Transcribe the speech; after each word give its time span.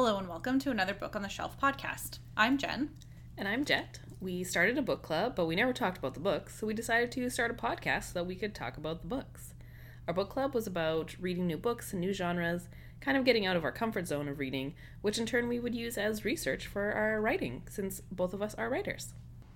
Hello 0.00 0.16
and 0.16 0.28
welcome 0.28 0.60
to 0.60 0.70
another 0.70 0.94
Book 0.94 1.16
on 1.16 1.22
the 1.22 1.28
Shelf 1.28 1.60
podcast. 1.60 2.20
I'm 2.36 2.56
Jen. 2.56 2.90
And 3.36 3.48
I'm 3.48 3.64
Jet. 3.64 3.98
We 4.20 4.44
started 4.44 4.78
a 4.78 4.82
book 4.82 5.02
club, 5.02 5.34
but 5.34 5.46
we 5.46 5.56
never 5.56 5.72
talked 5.72 5.98
about 5.98 6.14
the 6.14 6.20
books, 6.20 6.56
so 6.56 6.68
we 6.68 6.72
decided 6.72 7.10
to 7.10 7.28
start 7.30 7.50
a 7.50 7.54
podcast 7.54 8.04
so 8.04 8.10
that 8.14 8.26
we 8.26 8.36
could 8.36 8.54
talk 8.54 8.76
about 8.76 9.00
the 9.00 9.08
books. 9.08 9.54
Our 10.06 10.14
book 10.14 10.28
club 10.28 10.54
was 10.54 10.68
about 10.68 11.16
reading 11.18 11.48
new 11.48 11.56
books 11.56 11.92
and 11.92 12.00
new 12.00 12.12
genres, 12.12 12.68
kind 13.00 13.18
of 13.18 13.24
getting 13.24 13.44
out 13.44 13.56
of 13.56 13.64
our 13.64 13.72
comfort 13.72 14.06
zone 14.06 14.28
of 14.28 14.38
reading, 14.38 14.74
which 15.02 15.18
in 15.18 15.26
turn 15.26 15.48
we 15.48 15.58
would 15.58 15.74
use 15.74 15.98
as 15.98 16.24
research 16.24 16.68
for 16.68 16.92
our 16.92 17.20
writing, 17.20 17.64
since 17.68 18.00
both 18.12 18.32
of 18.32 18.40
us 18.40 18.54
are 18.54 18.70
writers. 18.70 19.14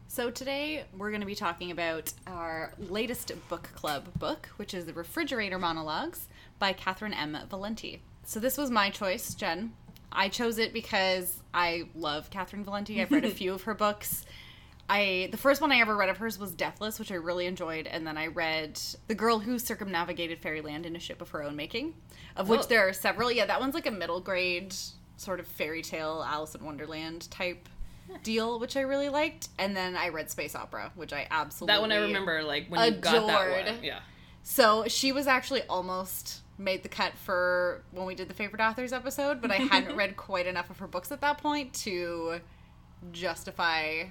So 0.09 0.29
today 0.29 0.87
we're 0.99 1.11
going 1.11 1.21
to 1.21 1.27
be 1.27 1.37
talking 1.37 1.71
about 1.71 2.13
our 2.27 2.75
latest 2.81 3.31
book 3.49 3.71
club 3.77 4.09
book, 4.19 4.49
which 4.57 4.75
is 4.75 4.87
The 4.87 4.93
Refrigerator 4.93 5.61
Monologues 5.61 6.27
by 6.59 6.73
Catherynne 6.73 7.17
M. 7.17 7.39
Valente. 7.49 8.01
So 8.25 8.41
this 8.41 8.59
was 8.59 8.71
my 8.71 8.91
choice, 8.91 9.35
Jen. 9.35 9.73
I 10.15 10.29
chose 10.29 10.59
it 10.59 10.73
because 10.73 11.43
I 11.55 11.89
love 11.95 12.31
Catherynne 12.31 12.65
Valente. 12.65 13.01
I've 13.01 13.11
read 13.11 13.25
a 13.25 13.31
few 13.43 13.53
of 13.55 13.63
her 13.63 13.75
books. 13.75 14.25
I 14.89 15.29
the 15.31 15.37
first 15.39 15.61
one 15.61 15.73
I 15.73 15.79
ever 15.81 15.97
read 15.97 16.09
of 16.09 16.19
hers 16.19 16.39
was 16.39 16.53
Deathless, 16.53 16.99
which 16.99 17.11
I 17.13 17.15
really 17.15 17.47
enjoyed, 17.47 17.87
and 17.87 18.07
then 18.07 18.19
I 18.19 18.27
read 18.27 18.79
The 19.09 19.15
Girl 19.15 19.39
Who 19.39 19.59
Circumnavigated 19.59 20.41
Fairyland 20.41 20.85
in 20.87 20.97
a 20.97 20.99
Ship 20.99 21.21
of 21.23 21.31
Her 21.31 21.43
Own 21.43 21.57
Making, 21.57 21.95
of 22.37 22.49
which 22.49 22.63
Oh. 22.63 22.67
there 22.67 22.87
are 22.89 22.93
several. 22.93 23.31
Yeah, 23.33 23.47
that 23.47 23.61
one's 23.61 23.75
like 23.75 23.87
a 23.87 23.91
middle 23.93 24.21
grade 24.21 24.75
sort 25.17 25.41
of 25.41 25.47
fairy 25.47 25.83
tale 25.83 26.25
Alice 26.27 26.55
in 26.55 26.65
Wonderland 26.65 27.31
type 27.31 27.69
deal, 28.25 28.59
which 28.59 28.77
I 28.77 28.81
really 28.81 29.09
liked. 29.09 29.49
And 29.59 29.75
then 29.77 29.97
I 29.97 30.09
read 30.09 30.31
Space 30.31 30.55
Opera, 30.57 30.91
which 30.97 31.13
I 31.13 31.27
absolutely 31.31 31.75
That 31.75 31.81
one 31.81 31.93
I 31.93 31.97
remember, 31.97 32.43
like, 32.43 32.67
when 32.69 32.93
you 32.93 32.99
got 33.01 33.27
that 33.29 33.67
one. 33.75 33.85
Yeah. 33.85 34.01
so 34.43 34.85
she 34.89 35.13
was 35.13 35.27
actually 35.29 35.63
almost 35.69 36.42
made 36.59 36.83
the 36.83 36.89
cut 36.89 37.15
for 37.17 37.83
when 37.93 38.07
we 38.07 38.15
did 38.15 38.29
the 38.29 38.35
favorite 38.35 38.61
authors 38.61 38.93
episode, 38.93 39.41
but 39.41 39.51
I 39.51 39.57
hadn't 39.57 39.97
read 39.97 40.17
quite 40.17 40.47
enough 40.47 40.71
of 40.71 40.79
her 40.79 40.87
books 40.87 41.11
at 41.11 41.21
that 41.21 41.39
point 41.39 41.73
to 41.75 42.41
justify 43.13 44.05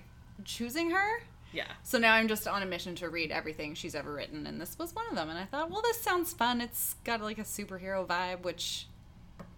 choosing 0.44 0.92
her. 0.92 1.22
Yeah. 1.54 1.68
So 1.84 1.98
now 1.98 2.14
I'm 2.14 2.28
just 2.28 2.48
on 2.48 2.64
a 2.64 2.66
mission 2.66 2.96
to 2.96 3.10
read 3.10 3.32
everything 3.32 3.76
she's 3.76 3.96
ever 3.96 4.14
written, 4.14 4.48
and 4.48 4.60
this 4.60 4.78
was 4.80 4.96
one 4.96 5.06
of 5.10 5.16
them. 5.16 5.30
And 5.30 5.38
I 5.38 5.46
thought, 5.46 5.70
well, 5.70 5.82
this 5.82 6.02
sounds 6.02 6.34
fun. 6.34 6.62
It's 6.62 6.96
got 7.04 7.22
like 7.22 7.38
a 7.38 7.44
superhero 7.44 8.06
vibe, 8.06 8.44
which 8.44 8.88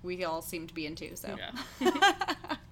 we 0.02 0.24
all 0.24 0.42
seem 0.42 0.68
to 0.68 0.74
be 0.74 0.86
into. 0.86 1.16
So 1.16 1.36
Yeah. 1.80 1.94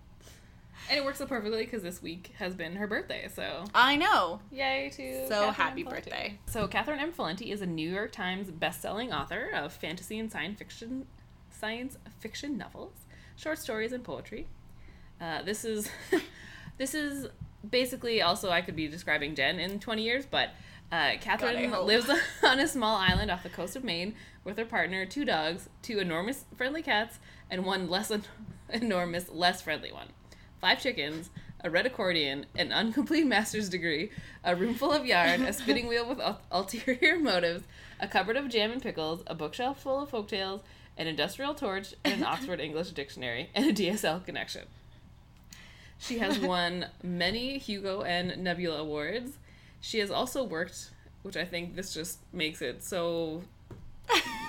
and 0.90 0.98
it 0.98 1.04
works 1.04 1.18
so 1.18 1.26
perfectly 1.26 1.64
because 1.64 1.82
this 1.84 2.02
week 2.02 2.34
has 2.38 2.56
been 2.56 2.76
her 2.76 2.88
birthday, 2.88 3.30
so 3.34 3.66
I 3.74 3.96
know. 3.96 4.40
Yay 4.52 4.92
to 4.96 5.28
So 5.28 5.36
Catherynne 5.36 5.54
happy 5.54 5.84
birthday. 5.84 6.40
So 6.48 6.68
Catherynne 6.68 7.00
M. 7.00 7.14
Valente 7.14 7.52
is 7.52 7.62
a 7.62 7.66
New 7.66 7.90
York 7.90 8.12
Times 8.12 8.52
best-selling 8.52 9.14
author 9.14 9.50
of 9.54 9.74
fantasy 9.74 10.20
and 10.20 10.32
science 10.32 10.58
fiction, 10.58 11.08
science 11.50 11.98
fiction 12.20 12.58
novels, 12.58 12.94
short 13.36 13.60
stories, 13.60 13.92
and 13.92 14.04
poetry. 14.04 14.48
Uh, 15.20 15.42
this 15.44 15.64
is 15.64 15.90
this 16.78 16.94
is 16.94 17.28
basically 17.70 18.22
also 18.22 18.50
I 18.50 18.62
could 18.62 18.76
be 18.76 18.88
describing 18.88 19.36
Jen 19.36 19.60
in 19.60 19.80
20 19.80 20.02
years, 20.02 20.26
but 20.26 20.50
uh, 20.92 21.12
Catherynne 21.22 21.70
hope. 21.70 21.88
lives 21.88 22.10
on 22.44 22.60
a 22.60 22.68
small 22.68 22.98
island 22.98 23.32
off 23.32 23.44
the 23.44 23.50
coast 23.50 23.76
of 23.76 23.84
Maine 23.84 24.16
with 24.44 24.58
her 24.58 24.66
partner, 24.66 25.06
two 25.06 25.24
dogs, 25.24 25.70
two 25.82 26.00
enormous 26.00 26.46
friendly 26.58 26.82
cats, 26.82 27.20
and 27.50 27.66
one 27.66 27.90
less 27.90 28.12
en- 28.12 28.24
enormous, 28.70 29.30
less 29.30 29.62
friendly 29.62 29.92
one. 29.92 30.08
Five 30.62 30.80
chickens, 30.82 31.32
a 31.64 31.70
red 31.70 31.88
accordion, 31.88 32.46
an 32.56 32.72
incomplete 32.72 33.26
master's 33.26 33.68
degree, 33.68 34.12
a 34.44 34.56
room 34.56 34.76
full 34.76 34.92
of 34.92 35.06
yarn, 35.06 35.42
a 35.42 35.54
spinning 35.54 35.88
wheel 35.88 36.08
with 36.08 36.20
ul- 36.20 36.40
ulterior 36.52 37.18
motives, 37.20 37.64
a 38.00 38.08
cupboard 38.08 38.38
of 38.38 38.48
jam 38.48 38.72
and 38.72 38.82
pickles, 38.82 39.24
a 39.26 39.34
bookshelf 39.34 39.82
full 39.82 40.02
of 40.02 40.12
folktales, 40.12 40.62
an 40.98 41.08
industrial 41.08 41.56
torch, 41.56 41.96
and 42.04 42.14
an 42.14 42.24
Oxford 42.24 42.60
English 42.60 42.92
dictionary, 42.92 43.50
and 43.56 43.66
a 43.66 43.74
DSL 43.74 44.24
connection. 44.24 44.66
She 45.98 46.20
has 46.20 46.38
won 46.54 46.88
many 47.04 47.58
Hugo 47.58 48.04
and 48.04 48.44
Nebula 48.44 48.80
awards. 48.80 49.32
She 49.80 49.98
has 50.00 50.12
also 50.12 50.44
worked, 50.44 50.92
which 51.24 51.38
I 51.38 51.46
think 51.46 51.76
this 51.76 51.94
just 51.94 52.20
makes 52.32 52.62
it 52.62 52.84
so. 52.84 53.42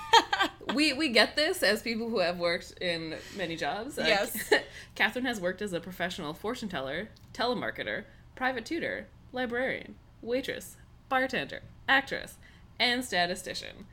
we 0.73 0.93
we 0.93 1.09
get 1.09 1.35
this 1.35 1.63
as 1.63 1.81
people 1.81 2.09
who 2.09 2.19
have 2.19 2.37
worked 2.39 2.73
in 2.79 3.15
many 3.37 3.55
jobs. 3.55 3.97
Uh, 3.99 4.05
Yes. 4.07 4.51
Catherynne 4.95 5.25
has 5.25 5.39
worked 5.41 5.61
as 5.61 5.73
a 5.73 5.79
professional 5.79 6.33
fortune 6.33 6.69
teller, 6.69 7.09
telemarketer, 7.33 8.03
private 8.35 8.65
tutor, 8.65 9.07
librarian, 9.31 9.95
waitress, 10.21 10.77
bartender, 11.09 11.61
actress, 11.87 12.37
and 12.79 13.03
statistician. 13.03 13.85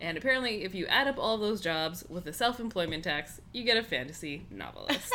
And 0.00 0.16
apparently, 0.16 0.62
if 0.62 0.74
you 0.76 0.86
add 0.86 1.08
up 1.08 1.18
all 1.18 1.38
those 1.38 1.60
jobs 1.60 2.04
with 2.08 2.26
a 2.28 2.32
self 2.32 2.60
employment 2.60 3.02
tax, 3.04 3.40
you 3.52 3.64
get 3.64 3.76
a 3.76 3.82
fantasy 3.82 4.46
novelist. 4.50 5.12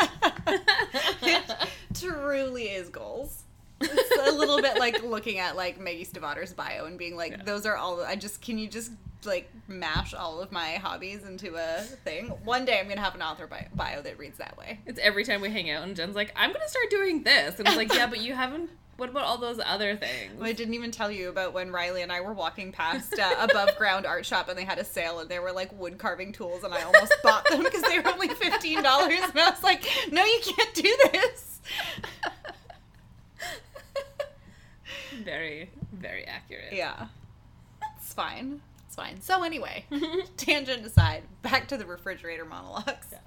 it 1.21 1.43
truly 1.93 2.63
is 2.65 2.89
goals. 2.89 3.43
It's 3.79 4.27
a 4.29 4.31
little 4.31 4.61
bit 4.61 4.77
like 4.79 5.03
looking 5.03 5.39
at 5.39 5.55
like 5.55 5.79
Maggie 5.79 6.05
Stiefvater's 6.05 6.53
bio 6.53 6.85
and 6.85 6.97
being 6.97 7.15
like, 7.15 7.31
Yeah. 7.31 7.43
those 7.43 7.65
are 7.65 7.75
all. 7.75 8.01
I 8.03 8.15
just 8.15 8.41
can 8.41 8.57
you 8.57 8.67
just 8.67 8.91
like 9.25 9.51
mash 9.67 10.13
all 10.13 10.41
of 10.41 10.51
my 10.51 10.73
hobbies 10.75 11.23
into 11.23 11.55
a 11.55 11.81
thing. 11.81 12.27
One 12.43 12.65
day 12.65 12.79
I'm 12.79 12.87
gonna 12.87 13.01
have 13.01 13.15
an 13.15 13.21
author 13.21 13.49
bio 13.75 14.01
that 14.01 14.17
reads 14.17 14.37
that 14.37 14.57
way. 14.57 14.79
It's 14.85 14.99
every 14.99 15.23
time 15.23 15.41
we 15.41 15.49
hang 15.49 15.69
out, 15.69 15.83
and 15.83 15.95
Jen's 15.95 16.15
like, 16.15 16.31
"I'm 16.35 16.51
gonna 16.53 16.67
start 16.67 16.89
doing 16.89 17.23
this," 17.23 17.59
and 17.59 17.67
it's 17.67 17.77
like, 17.77 17.93
"Yeah, 17.93 18.07
but 18.07 18.19
you 18.19 18.33
haven't. 18.33 18.69
What 18.97 19.09
about 19.09 19.23
all 19.23 19.37
those 19.37 19.59
other 19.65 19.95
things?" 19.95 20.41
I 20.41 20.51
didn't 20.53 20.73
even 20.75 20.91
tell 20.91 21.09
you 21.11 21.29
about 21.29 21.53
when 21.53 21.71
Riley 21.71 22.01
and 22.03 22.11
I 22.11 22.21
were 22.21 22.33
walking 22.33 22.71
past 22.71 23.17
uh, 23.19 23.35
Above 23.39 23.75
Ground 23.77 24.05
Art 24.05 24.25
Shop 24.25 24.49
and 24.49 24.57
they 24.57 24.65
had 24.65 24.77
a 24.79 24.83
sale 24.85 25.19
and 25.19 25.29
there 25.29 25.41
were 25.41 25.51
like 25.51 25.71
wood 25.79 25.97
carving 25.97 26.31
tools 26.31 26.63
and 26.63 26.73
I 26.73 26.83
almost 26.83 27.13
bought 27.23 27.47
them 27.49 27.63
because 27.63 27.81
they 27.83 27.99
were 27.99 28.07
only 28.09 28.29
fifteen 28.29 28.83
dollars 28.83 29.19
and 29.21 29.39
I 29.39 29.49
was 29.49 29.63
like, 29.63 29.83
no, 30.11 30.23
you 30.23 30.39
can't 30.43 30.73
do 30.73 30.97
this. 31.11 31.61
very, 35.23 35.69
very 35.91 36.25
accurate. 36.25 36.73
Yeah, 36.73 37.07
it's 37.97 38.13
fine. 38.13 38.61
It's 38.93 39.01
fine. 39.01 39.21
So 39.21 39.41
anyway, 39.41 39.85
tangent 40.37 40.85
aside, 40.85 41.23
back 41.41 41.67
to 41.69 41.77
the 41.77 41.85
refrigerator 41.85 42.45
monologues. 42.45 43.07
Yes. 43.11 43.21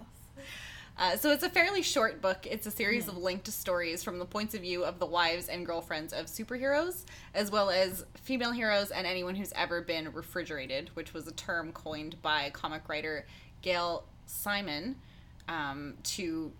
Uh, 0.96 1.16
so 1.16 1.32
it's 1.32 1.42
a 1.42 1.50
fairly 1.50 1.82
short 1.82 2.22
book. 2.22 2.46
It's 2.48 2.68
a 2.68 2.70
series 2.70 3.08
of 3.08 3.16
linked 3.16 3.48
stories 3.48 4.04
from 4.04 4.20
the 4.20 4.26
points 4.26 4.54
of 4.54 4.60
view 4.60 4.84
of 4.84 5.00
the 5.00 5.06
wives 5.06 5.48
and 5.48 5.66
girlfriends 5.66 6.12
of 6.12 6.26
superheroes, 6.26 7.02
as 7.34 7.50
well 7.50 7.68
as 7.68 8.04
female 8.14 8.52
heroes 8.52 8.92
and 8.92 9.08
anyone 9.08 9.34
who's 9.34 9.52
ever 9.56 9.80
been 9.80 10.12
refrigerated, 10.12 10.90
which 10.94 11.12
was 11.12 11.26
a 11.26 11.32
term 11.32 11.72
coined 11.72 12.22
by 12.22 12.50
comic 12.50 12.88
writer 12.88 13.26
Gail 13.60 14.04
Simone 14.26 14.94
um, 15.48 15.94
to 16.04 16.52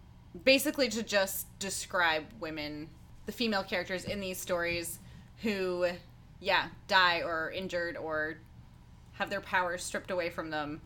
basically 0.42 0.88
to 0.88 1.04
just 1.04 1.46
describe 1.60 2.24
women, 2.40 2.88
the 3.26 3.32
female 3.32 3.62
characters 3.62 4.04
in 4.04 4.18
these 4.18 4.40
stories 4.40 4.98
who, 5.42 5.86
yeah, 6.40 6.70
die 6.88 7.20
or 7.20 7.44
are 7.44 7.50
injured 7.52 7.96
or 7.96 8.38
have 9.18 9.30
their 9.30 9.40
powers 9.40 9.82
stripped 9.82 10.10
away 10.10 10.30
from 10.30 10.50
them 10.50 10.80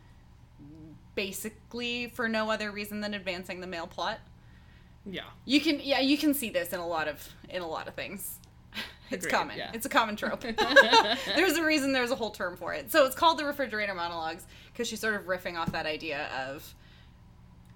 basically 1.15 2.09
for 2.09 2.29
no 2.29 2.51
other 2.51 2.71
reason 2.71 3.01
than 3.01 3.15
advancing 3.15 3.61
the 3.61 3.67
male 3.67 3.87
plot. 3.87 4.21
Yeah. 5.05 5.23
You 5.45 5.61
can 5.61 5.81
yeah, 5.83 6.01
you 6.01 6.17
can 6.17 6.35
see 6.35 6.51
this 6.51 6.73
in 6.73 6.81
a 6.81 6.87
lot 6.87 7.09
of 7.09 7.29
in 7.49 7.63
a 7.63 7.67
lot 7.69 7.89
of 7.89 7.95
things. 7.95 8.39
It's 9.13 9.27
Agreed, 9.27 9.39
common. 9.39 9.59
yeah. 9.59 9.73
It's 9.75 9.87
a 9.87 9.89
common 9.89 10.15
trope. 10.15 10.41
there's 11.27 11.57
a 11.57 11.65
reason 11.65 11.93
there's 11.93 12.13
a 12.13 12.15
whole 12.15 12.31
term 12.31 12.57
for 12.57 12.73
it. 12.73 12.93
So 12.93 13.07
it's 13.07 13.17
called 13.17 13.39
the 13.39 13.45
refrigerator 13.45 13.93
monologues 13.93 14.47
because 14.73 14.87
she's 14.87 15.01
sort 15.01 15.15
of 15.15 15.25
riffing 15.25 15.57
off 15.59 15.73
that 15.73 15.85
idea 15.85 16.29
of 16.47 16.77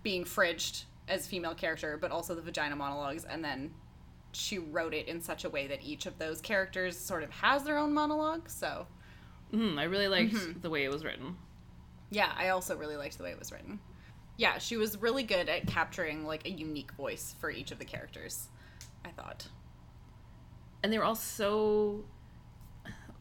being 0.04 0.24
fridged 0.24 0.84
as 1.08 1.26
a 1.26 1.28
female 1.28 1.54
character, 1.54 1.98
but 2.00 2.12
also 2.12 2.36
the 2.36 2.40
vagina 2.40 2.76
monologues 2.76 3.24
and 3.24 3.44
then 3.44 3.72
she 4.30 4.58
wrote 4.58 4.94
it 4.94 5.08
in 5.08 5.20
such 5.20 5.44
a 5.44 5.50
way 5.50 5.66
that 5.66 5.82
each 5.82 6.06
of 6.06 6.18
those 6.18 6.40
characters 6.40 6.96
sort 6.96 7.22
of 7.22 7.30
has 7.30 7.64
their 7.64 7.78
own 7.78 7.92
monologue. 7.92 8.48
So, 8.48 8.86
Mm, 9.52 9.78
I 9.78 9.84
really 9.84 10.08
liked 10.08 10.62
the 10.62 10.70
way 10.70 10.84
it 10.84 10.90
was 10.90 11.04
written. 11.04 11.36
yeah, 12.10 12.32
I 12.36 12.48
also 12.48 12.76
really 12.76 12.96
liked 12.96 13.16
the 13.18 13.24
way 13.24 13.30
it 13.30 13.38
was 13.38 13.52
written. 13.52 13.78
Yeah, 14.36 14.58
she 14.58 14.76
was 14.76 15.00
really 15.00 15.22
good 15.22 15.48
at 15.48 15.66
capturing 15.66 16.24
like 16.26 16.44
a 16.46 16.50
unique 16.50 16.92
voice 16.92 17.34
for 17.40 17.50
each 17.50 17.70
of 17.70 17.78
the 17.78 17.84
characters. 17.84 18.48
I 19.04 19.10
thought. 19.10 19.46
And 20.82 20.92
they 20.92 20.98
were 20.98 21.04
all 21.04 21.14
so 21.14 22.04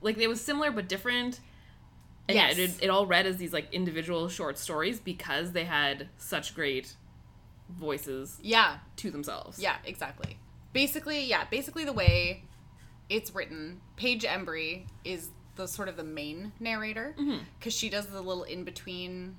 like 0.01 0.18
it 0.18 0.27
was 0.27 0.42
similar 0.42 0.71
but 0.71 0.88
different. 0.89 1.39
And 2.27 2.36
Yes. 2.36 2.57
yeah, 2.57 2.63
it, 2.65 2.83
it 2.83 2.89
all 2.89 3.06
read 3.06 3.25
as 3.25 3.38
these 3.38 3.53
like 3.53 3.68
individual 3.74 4.27
short 4.30 4.57
stories 4.57 5.00
because 5.00 5.51
they 5.51 5.65
had 5.65 6.07
such 6.18 6.56
great 6.56 6.95
voices 7.69 8.39
Yeah, 8.42 8.77
to 8.97 9.12
themselves. 9.12 9.59
yeah, 9.59 9.77
exactly. 9.86 10.38
Basically, 10.71 11.25
yeah, 11.25 11.45
basically 11.51 11.86
the 11.86 11.94
way 11.94 12.44
it's 13.09 13.36
written, 13.36 13.81
Paige 13.97 14.24
Embry 14.24 14.88
is 15.03 15.30
the 15.55 15.67
sort 15.67 15.88
of 15.88 15.97
the 15.97 16.03
main 16.03 16.51
narrator 16.59 17.15
mm-hmm. 17.19 17.44
because 17.57 17.73
she 17.73 17.89
does 17.89 18.07
the 18.07 18.21
little 18.21 18.44
in 18.44 18.63
between 18.63 19.35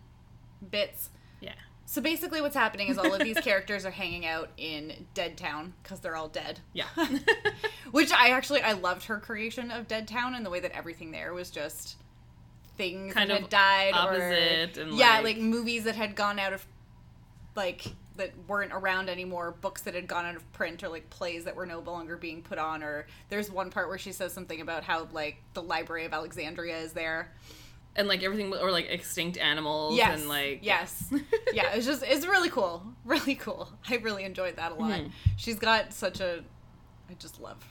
bits. 0.70 1.11
Yeah. 1.40 1.55
So 1.87 2.00
basically, 2.00 2.40
what's 2.40 2.56
happening 2.56 2.88
is 2.88 2.99
all 2.99 3.12
of 3.12 3.20
these 3.20 3.38
characters 3.40 3.84
are 3.84 3.90
hanging 3.90 4.25
out 4.25 4.50
in 4.56 5.06
Dead 5.12 5.37
Town 5.37 5.75
because 5.82 6.00
they're 6.00 6.16
all 6.16 6.28
dead. 6.28 6.61
Yeah. 6.72 6.87
Which 7.90 8.12
I 8.12 8.31
actually 8.31 8.62
I 8.62 8.72
loved 8.72 9.05
her 9.05 9.19
creation 9.19 9.70
of 9.70 9.87
Dead 9.87 10.08
Town 10.08 10.34
and 10.34 10.46
the 10.46 10.50
way 10.50 10.61
that 10.61 10.72
everything 10.72 11.11
there 11.11 11.34
was 11.34 11.50
just 11.50 11.96
things 12.76 13.14
Kind 13.14 13.31
that 13.31 13.34
of 13.34 13.40
had 13.43 13.50
died 13.50 13.93
opposite 13.94 14.78
or 14.78 14.82
and, 14.82 14.94
yeah, 14.94 15.17
like- 15.17 15.25
like 15.25 15.38
movies 15.38 15.84
that 15.84 15.94
had 15.94 16.17
gone 16.17 16.38
out 16.38 16.52
of 16.52 16.67
like 17.55 17.84
that 18.16 18.32
weren't 18.46 18.72
around 18.72 19.08
anymore, 19.08 19.52
books 19.61 19.82
that 19.82 19.94
had 19.94 20.06
gone 20.06 20.25
out 20.25 20.37
of 20.37 20.52
print, 20.52 20.82
or 20.84 20.88
like 20.88 21.11
plays 21.11 21.44
that 21.44 21.56
were 21.56 21.66
no 21.66 21.81
longer 21.81 22.16
being 22.16 22.43
put 22.43 22.58
on. 22.58 22.82
Or 22.82 23.06
there's 23.28 23.50
one 23.50 23.70
part 23.70 23.88
where 23.88 23.99
she 23.99 24.12
says 24.12 24.32
something 24.32 24.61
about 24.61 24.84
how 24.84 25.08
like 25.12 25.38
the 25.55 25.62
Library 25.62 26.05
of 26.05 26.12
Alexandria 26.12 26.78
is 26.78 26.93
there. 26.93 27.32
and 27.96 28.08
like 28.08 28.22
everything 28.25 28.52
or 28.55 28.72
like 28.72 28.88
extinct 28.90 29.38
animals 29.38 29.96
Yes, 29.96 30.19
and 30.20 30.28
like 30.28 30.61
yes, 30.62 31.12
yeah. 31.52 31.72
It's 31.75 31.87
just 31.87 32.02
it's 32.05 32.26
really 32.26 32.50
cool, 32.50 32.82
really 33.05 33.34
cool. 33.37 33.69
I 33.88 33.96
really 33.96 34.25
enjoyed 34.25 34.56
that 34.56 34.72
a 34.72 34.75
lot. 34.75 34.90
Mhm. 35.00 35.10
She's 35.37 35.58
got 35.58 35.93
such 35.93 36.20
a, 36.20 36.43
I 37.10 37.14
just 37.14 37.40
love 37.40 37.64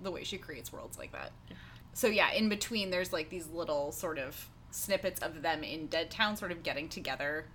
the 0.00 0.10
way 0.10 0.24
she 0.24 0.38
creates 0.38 0.72
worlds 0.72 0.98
like 0.98 1.12
that. 1.12 1.32
So 1.92 2.06
yeah, 2.06 2.32
in 2.32 2.48
between 2.48 2.90
there's 2.90 3.12
like 3.12 3.28
these 3.30 3.46
little 3.48 3.90
sort 3.92 4.18
of 4.18 4.48
snippets 4.70 5.20
of 5.20 5.42
them 5.42 5.62
in 5.64 5.86
Dead 5.88 6.10
Town, 6.12 6.36
sort 6.36 6.52
of 6.52 6.62
getting 6.62 6.88
together 6.88 7.46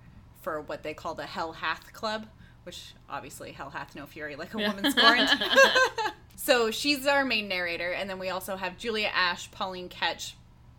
for 0.45 0.61
what 0.61 0.83
they 0.83 0.93
call 0.93 1.15
the 1.15 1.25
Hell 1.25 1.53
Hath 1.53 1.91
Club, 1.91 2.27
which 2.65 2.93
obviously 3.09 3.51
Hell 3.51 3.71
hath 3.71 3.95
no 3.95 4.05
fury 4.05 4.35
like 4.35 4.53
a 4.53 4.57
woman 4.59 4.91
scorned. 4.91 5.27
so 6.35 6.69
she's 6.69 7.07
our 7.07 7.25
main 7.25 7.47
narrator, 7.47 7.91
and 7.93 8.07
then 8.07 8.19
we 8.19 8.29
also 8.29 8.55
have 8.55 8.77
Julia 8.77 9.09
Ash, 9.11 9.49
Pauline 9.49 9.89
Ketch, 9.89 10.35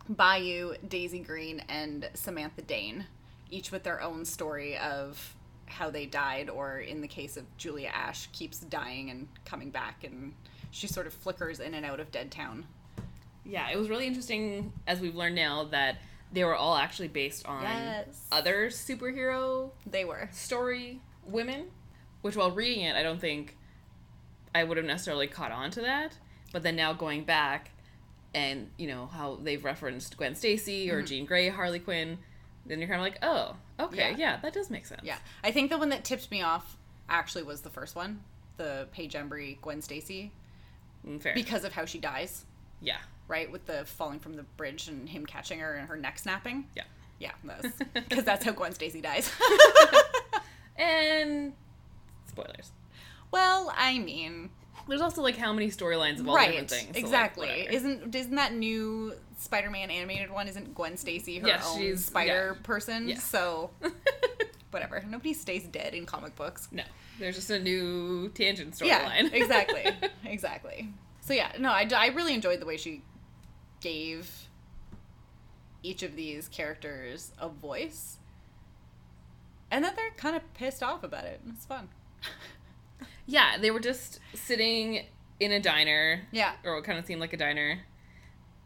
Bayou, 0.07 0.75
Daisy 0.87 1.19
Green, 1.19 1.61
and 1.67 2.09
Samantha 2.13 2.61
Dane, 2.61 3.07
each 3.51 3.69
with 3.73 3.83
their 3.83 4.01
own 4.01 4.23
story 4.23 4.77
of 4.77 5.35
how 5.65 5.89
they 5.89 6.05
died, 6.05 6.49
or 6.49 6.77
in 6.77 7.01
the 7.01 7.07
case 7.09 7.35
of 7.35 7.43
Julia 7.57 7.89
Ash, 7.89 8.29
keeps 8.31 8.59
dying 8.59 9.09
and 9.09 9.27
coming 9.43 9.69
back, 9.69 10.05
and 10.05 10.31
she 10.71 10.87
sort 10.87 11.07
of 11.07 11.13
flickers 11.13 11.59
in 11.59 11.73
and 11.73 11.85
out 11.85 11.99
of 11.99 12.09
Dead 12.09 12.31
Town. 12.31 12.65
yeah 13.43 13.69
it 13.69 13.77
was 13.77 13.89
really 13.89 14.07
interesting 14.07 14.71
as 14.87 15.01
we've 15.01 15.15
learned 15.15 15.35
now 15.35 15.65
that 15.65 15.97
they 16.31 16.43
were 16.43 16.55
all 16.55 16.75
actually 16.75 17.07
based 17.07 17.45
on 17.45 17.63
Yes. 17.63 18.25
other 18.31 18.67
superhero 18.67 19.71
They 19.85 20.03
were. 20.05 20.29
story 20.31 21.01
women 21.25 21.67
which 22.21 22.35
while 22.35 22.51
reading 22.51 22.83
it 22.83 22.95
i 22.95 23.03
don't 23.03 23.19
think 23.19 23.57
i 24.55 24.63
would 24.63 24.77
have 24.77 24.85
necessarily 24.85 25.27
caught 25.27 25.51
on 25.51 25.71
to 25.71 25.81
that 25.81 26.17
but 26.53 26.63
then 26.63 26.75
now 26.75 26.93
going 26.93 27.23
back 27.23 27.71
and 28.33 28.69
you 28.77 28.87
know 28.87 29.07
how 29.07 29.37
they've 29.41 29.63
referenced 29.63 30.17
gwen 30.17 30.35
stacy 30.35 30.89
or 30.91 31.01
jean 31.01 31.25
grey 31.25 31.49
harley 31.49 31.79
quinn 31.79 32.17
then 32.65 32.79
you're 32.79 32.87
kind 32.89 32.99
of 32.99 33.03
like 33.05 33.17
oh 33.21 33.55
okay 33.79 34.11
Yeah. 34.11 34.17
yeah. 34.17 34.37
that 34.41 34.53
does 34.53 34.69
make 34.69 34.85
sense 34.85 35.01
Yeah. 35.03 35.17
I 35.43 35.51
think 35.51 35.69
the 35.69 35.77
one 35.77 35.89
that 35.89 36.03
tipped 36.03 36.29
me 36.31 36.41
off 36.41 36.77
actually 37.09 37.43
was 37.43 37.61
the 37.61 37.69
first 37.69 37.95
one, 37.95 38.19
the 38.57 38.87
Paige 38.91 39.13
Embry 39.13 39.61
Gwen 39.61 39.81
Stacy, 39.81 40.33
Mm, 41.07 41.21
fair 41.21 41.33
because 41.33 41.63
of 41.63 41.71
how 41.73 41.85
she 41.85 41.99
dies, 41.99 42.43
yeah 42.81 42.97
right? 43.27 43.51
With 43.51 43.65
the 43.65 43.85
falling 43.85 44.19
from 44.19 44.35
the 44.35 44.43
bridge 44.43 44.87
and 44.87 45.07
him 45.07 45.25
catching 45.25 45.59
her 45.59 45.75
and 45.75 45.87
her 45.87 45.95
neck 45.97 46.19
snapping. 46.19 46.65
yeah 46.75 46.83
Yeah, 47.19 47.31
because 47.93 48.23
that's 48.23 48.45
how 48.45 48.51
Gwen 48.51 48.73
Stacy 48.73 49.01
dies. 49.01 49.31
and 50.77 51.53
spoilers 52.27 52.71
well, 53.31 53.73
I 53.75 53.99
mean, 53.99 54.49
there's 54.87 55.01
also 55.01 55.21
like 55.21 55.35
how 55.37 55.51
many 55.51 55.69
storylines 55.69 56.19
of 56.19 56.29
all 56.29 56.35
right? 56.35 56.47
different 56.47 56.69
things 56.69 56.93
so, 56.93 56.99
exactly. 56.99 57.47
whatever. 57.49 57.69
isn't 57.71 58.15
isn't 58.15 58.35
that 58.35 58.53
new 58.53 59.13
Spider-Man 59.37 59.91
animated 59.91 60.31
one? 60.31 60.47
Isn't 60.47 60.73
Gwen 60.73 60.97
Stacy 60.97 61.39
her 61.39 61.47
Yeah, 61.47 61.61
own 61.65 61.97
spider 61.97 62.55
yeah. 62.55 62.63
person? 62.63 63.09
Yeah. 63.09 63.19
So 63.19 63.71
whatever. 64.71 65.03
Nobody 65.07 65.33
stays 65.33 65.63
dead 65.67 65.93
in 65.93 66.05
comic 66.05 66.35
books. 66.35 66.67
no 66.71 66.83
there's 67.19 67.35
just 67.35 67.49
a 67.49 67.59
new 67.59 68.29
tangent 68.29 68.75
storyline. 68.75 68.85
Yeah, 68.85 69.29
exactly, 69.33 69.85
exactly. 70.25 70.89
So 71.21 71.33
yeah, 71.33 71.51
no, 71.59 71.69
I, 71.69 71.87
I 71.95 72.07
really 72.07 72.33
enjoyed 72.33 72.61
the 72.61 72.65
way 72.65 72.77
she 72.77 73.01
gave 73.81 74.47
each 75.83 76.03
of 76.03 76.15
these 76.15 76.47
characters 76.47 77.31
a 77.39 77.47
voice, 77.49 78.17
and 79.71 79.83
that 79.85 79.95
they're 79.95 80.11
kind 80.17 80.35
of 80.35 80.53
pissed 80.53 80.81
off 80.83 81.03
about 81.03 81.25
it. 81.25 81.39
It's 81.49 81.65
fun. 81.65 81.89
Yeah, 83.29 83.57
they 83.59 83.71
were 83.71 83.81
just 83.81 84.19
sitting 84.33 85.03
in 85.39 85.51
a 85.51 85.59
diner, 85.59 86.21
Yeah, 86.31 86.53
or 86.63 86.75
what 86.75 86.85
kind 86.85 86.97
of 86.97 87.05
seemed 87.05 87.19
like 87.19 87.33
a 87.33 87.37
diner, 87.37 87.79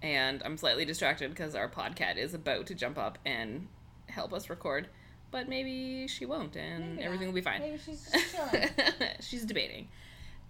and 0.04 0.42
I'm 0.46 0.56
slightly 0.56 0.86
distracted 0.86 1.32
because 1.32 1.56
our 1.56 1.68
podcat 1.68 2.18
is 2.18 2.36
about 2.36 2.68
to 2.68 2.76
jump 2.76 2.98
up 3.00 3.18
and 3.26 3.68
help 4.08 4.32
us 4.34 4.52
record, 4.52 4.88
but 5.32 5.50
maybe 5.50 6.08
she 6.08 6.28
won't, 6.28 6.56
and 6.56 6.92
Maybe 6.98 7.04
everything 7.06 7.28
not. 7.28 7.34
will 7.34 7.42
be 7.42 7.44
fine. 7.44 7.60
Maybe 7.62 7.80
she's 7.84 8.08
just 8.14 8.36
chilling. 8.36 8.70
She's 9.20 9.46
debating. 9.46 9.88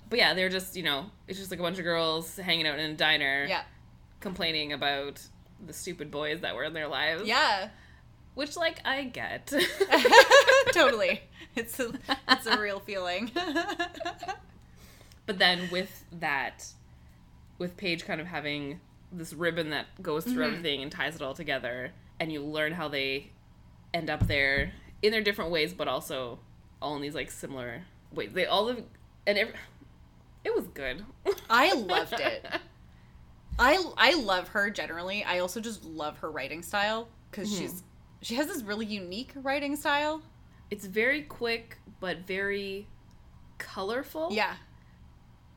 But 0.10 0.19
yeah, 0.19 0.34
they're 0.34 0.50
just, 0.50 0.75
you 0.75 0.84
know, 0.84 1.06
it's 1.30 1.40
just 1.40 1.50
like 1.50 1.62
a 1.62 1.63
bunch 1.63 1.78
of 1.80 1.86
girls 1.86 2.36
hanging 2.36 2.68
out 2.68 2.78
in 2.80 2.92
a 2.92 2.96
diner, 2.96 3.46
yeah, 3.48 3.62
complaining 4.21 4.71
about 4.73 5.21
the 5.65 5.73
stupid 5.73 6.09
boys 6.12 6.41
that 6.41 6.56
were 6.56 6.63
in 6.63 6.73
their 6.73 6.88
lives. 6.88 7.23
yeah, 7.27 7.69
Which, 8.33 8.56
like, 8.56 8.79
I 8.85 9.03
get. 9.03 9.51
totally. 10.71 11.21
It's 11.53 11.77
a 11.81 11.91
it's 12.29 12.45
a 12.45 12.57
real 12.62 12.79
feeling. 12.79 13.29
But 15.25 15.38
then 15.38 15.69
with 15.69 16.06
that, 16.19 16.65
with 17.57 17.75
Paige 17.77 18.06
kind 18.06 18.21
of 18.21 18.27
having 18.27 18.79
this 19.12 19.33
ribbon 19.33 19.69
that 19.71 19.88
goes 20.01 20.24
through 20.24 20.44
Mhm. 20.45 20.47
everything 20.47 20.81
and 20.81 20.89
ties 20.91 21.15
it 21.15 21.21
all 21.21 21.33
together, 21.33 21.91
and 22.21 22.31
you 22.31 22.41
learn 22.41 22.71
how 22.74 22.88
they 22.88 23.31
end 23.94 24.09
up 24.09 24.27
there 24.27 24.71
in 25.01 25.12
their 25.12 25.21
different 25.21 25.51
ways, 25.51 25.74
but 25.74 25.88
also 25.89 26.39
all 26.81 26.95
in 26.95 27.01
these 27.01 27.15
like 27.15 27.29
similar 27.29 27.83
ways. 28.13 28.31
They 28.33 28.45
all 28.45 28.63
live, 28.65 28.83
and 29.27 29.38
every, 29.38 29.53
it 30.45 30.56
was 30.56 30.67
good. 30.67 31.06
I 31.50 31.74
loved 31.74 32.13
it. 32.19 32.45
I 33.59 33.83
I 33.98 34.13
love 34.15 34.50
her 34.50 34.69
generally. 34.69 35.24
I 35.24 35.39
also 35.39 35.59
just 35.59 35.83
love 35.86 36.18
her 36.19 36.31
writing 36.31 36.62
style 36.63 37.07
because 37.30 37.50
Mhm. 37.51 37.57
she's 37.57 37.83
she 38.21 38.36
has 38.36 38.48
this 38.48 38.62
really 38.63 38.86
unique 38.86 39.31
writing 39.36 39.75
style. 39.75 40.21
It's 40.69 40.86
very 40.86 41.24
quick, 41.24 41.77
but 42.00 42.19
very 42.19 42.88
colorful. 43.57 44.30
Yeah. 44.31 44.56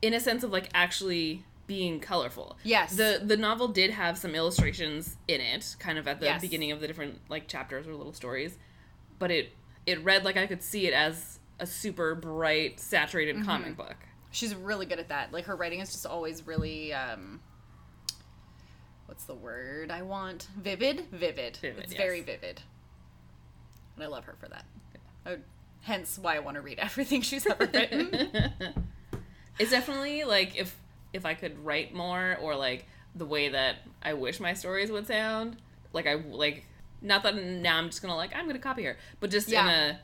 in 0.02 0.12
a 0.12 0.20
sense 0.20 0.42
of 0.44 0.50
like 0.52 0.68
actually 0.74 1.42
being 1.66 1.98
colorful. 1.98 2.58
Yes. 2.62 2.94
The 2.94 3.22
the 3.24 3.38
novel 3.38 3.68
did 3.68 3.90
have 3.90 4.18
some 4.18 4.34
illustrations 4.34 5.16
in 5.28 5.40
it, 5.40 5.76
kind 5.78 5.96
of 5.98 6.06
at 6.06 6.20
the 6.20 6.26
Yes. 6.26 6.42
beginning 6.42 6.72
of 6.72 6.80
the 6.82 6.86
different 6.86 7.22
like 7.30 7.48
chapters 7.48 7.86
or 7.86 7.94
little 7.94 8.12
stories, 8.12 8.58
but 9.18 9.30
it 9.30 9.52
it 9.86 10.02
read 10.04 10.24
like 10.24 10.36
I 10.36 10.46
could 10.46 10.62
see 10.62 10.86
it 10.86 10.92
as 10.92 11.38
a 11.58 11.66
super 11.66 12.14
bright, 12.14 12.80
saturated 12.80 13.36
Mm-hmm. 13.36 13.44
comic 13.46 13.76
book. 13.78 13.96
She's 14.30 14.54
really 14.54 14.84
good 14.84 14.98
at 14.98 15.08
that. 15.08 15.32
Like 15.32 15.46
her 15.46 15.56
writing 15.56 15.80
is 15.80 15.90
just 15.90 16.04
always 16.04 16.46
really 16.46 16.92
um 16.92 17.40
what's 19.06 19.24
the 19.24 19.34
word 19.34 19.90
I 19.90 20.02
want? 20.02 20.48
Vivid? 20.60 21.06
Vivid. 21.12 21.58
Vivid, 21.60 21.84
it's 21.84 21.92
yes. 21.92 22.00
very 22.00 22.20
vivid. 22.20 22.62
And 23.96 24.04
I 24.04 24.06
love 24.08 24.24
her 24.24 24.34
for 24.40 24.48
that. 24.48 24.64
I, 25.26 25.36
hence 25.82 26.18
why 26.20 26.36
I 26.36 26.40
want 26.40 26.56
to 26.56 26.60
read 26.60 26.78
everything 26.82 27.22
she's 27.22 27.46
ever 27.46 27.66
written. 27.72 28.30
it's 29.58 29.70
definitely 29.70 30.24
like 30.24 30.56
if 30.56 30.76
if 31.12 31.24
I 31.24 31.34
could 31.34 31.64
write 31.64 31.94
more 31.94 32.36
or 32.40 32.56
like 32.56 32.86
the 33.14 33.24
way 33.24 33.48
that 33.50 33.76
I 34.02 34.14
wish 34.14 34.40
my 34.40 34.54
stories 34.54 34.90
would 34.90 35.06
sound, 35.06 35.56
like 35.92 36.06
I 36.06 36.14
like 36.14 36.64
not 37.00 37.22
that 37.22 37.36
now 37.36 37.78
I'm 37.78 37.88
just 37.88 38.02
gonna 38.02 38.16
like 38.16 38.34
I'm 38.34 38.46
gonna 38.46 38.58
copy 38.58 38.84
her, 38.84 38.96
but 39.20 39.30
just 39.30 39.52
in 39.52 39.66
a 39.66 40.00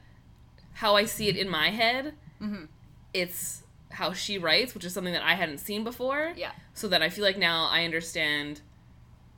how 0.75 0.95
I 0.97 1.04
see 1.04 1.28
it 1.28 1.37
in 1.37 1.49
my 1.49 1.71
head. 1.71 2.14
Mhm. 2.40 2.69
It's 3.12 3.64
how 3.90 4.12
she 4.12 4.38
writes, 4.38 4.73
which 4.73 4.85
is 4.85 4.95
something 4.95 5.12
that 5.12 5.25
I 5.25 5.35
hadn't 5.35 5.59
seen 5.59 5.83
before. 5.83 6.33
yeah. 6.37 6.52
so 6.75 6.87
that 6.88 7.02
I 7.02 7.09
feel 7.09 7.25
like 7.25 7.37
now 7.37 7.66
I 7.71 7.85
understand 7.85 8.61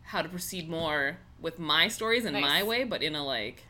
how 0.02 0.22
to 0.22 0.28
proceed 0.28 0.68
more 0.68 1.18
with 1.40 1.58
my 1.58 1.88
stories 1.88 2.24
in 2.24 2.34
my 2.34 2.62
way, 2.62 2.84
but 2.84 3.02
in 3.02 3.14
a 3.14 3.24
like, 3.24 3.64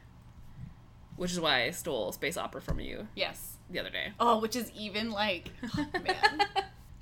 which 1.16 1.32
is 1.32 1.40
why 1.40 1.62
I 1.64 1.70
stole 1.70 2.12
space 2.12 2.36
opera 2.36 2.60
from 2.60 2.80
you 2.80 3.06
Yes. 3.14 3.56
the 3.70 3.78
other 3.78 3.90
day. 3.90 4.12
Oh, 4.18 4.40
which 4.40 4.56
is 4.56 4.70
even 4.72 5.10
like 5.10 5.50
oh, 5.76 5.86
man. 5.92 6.40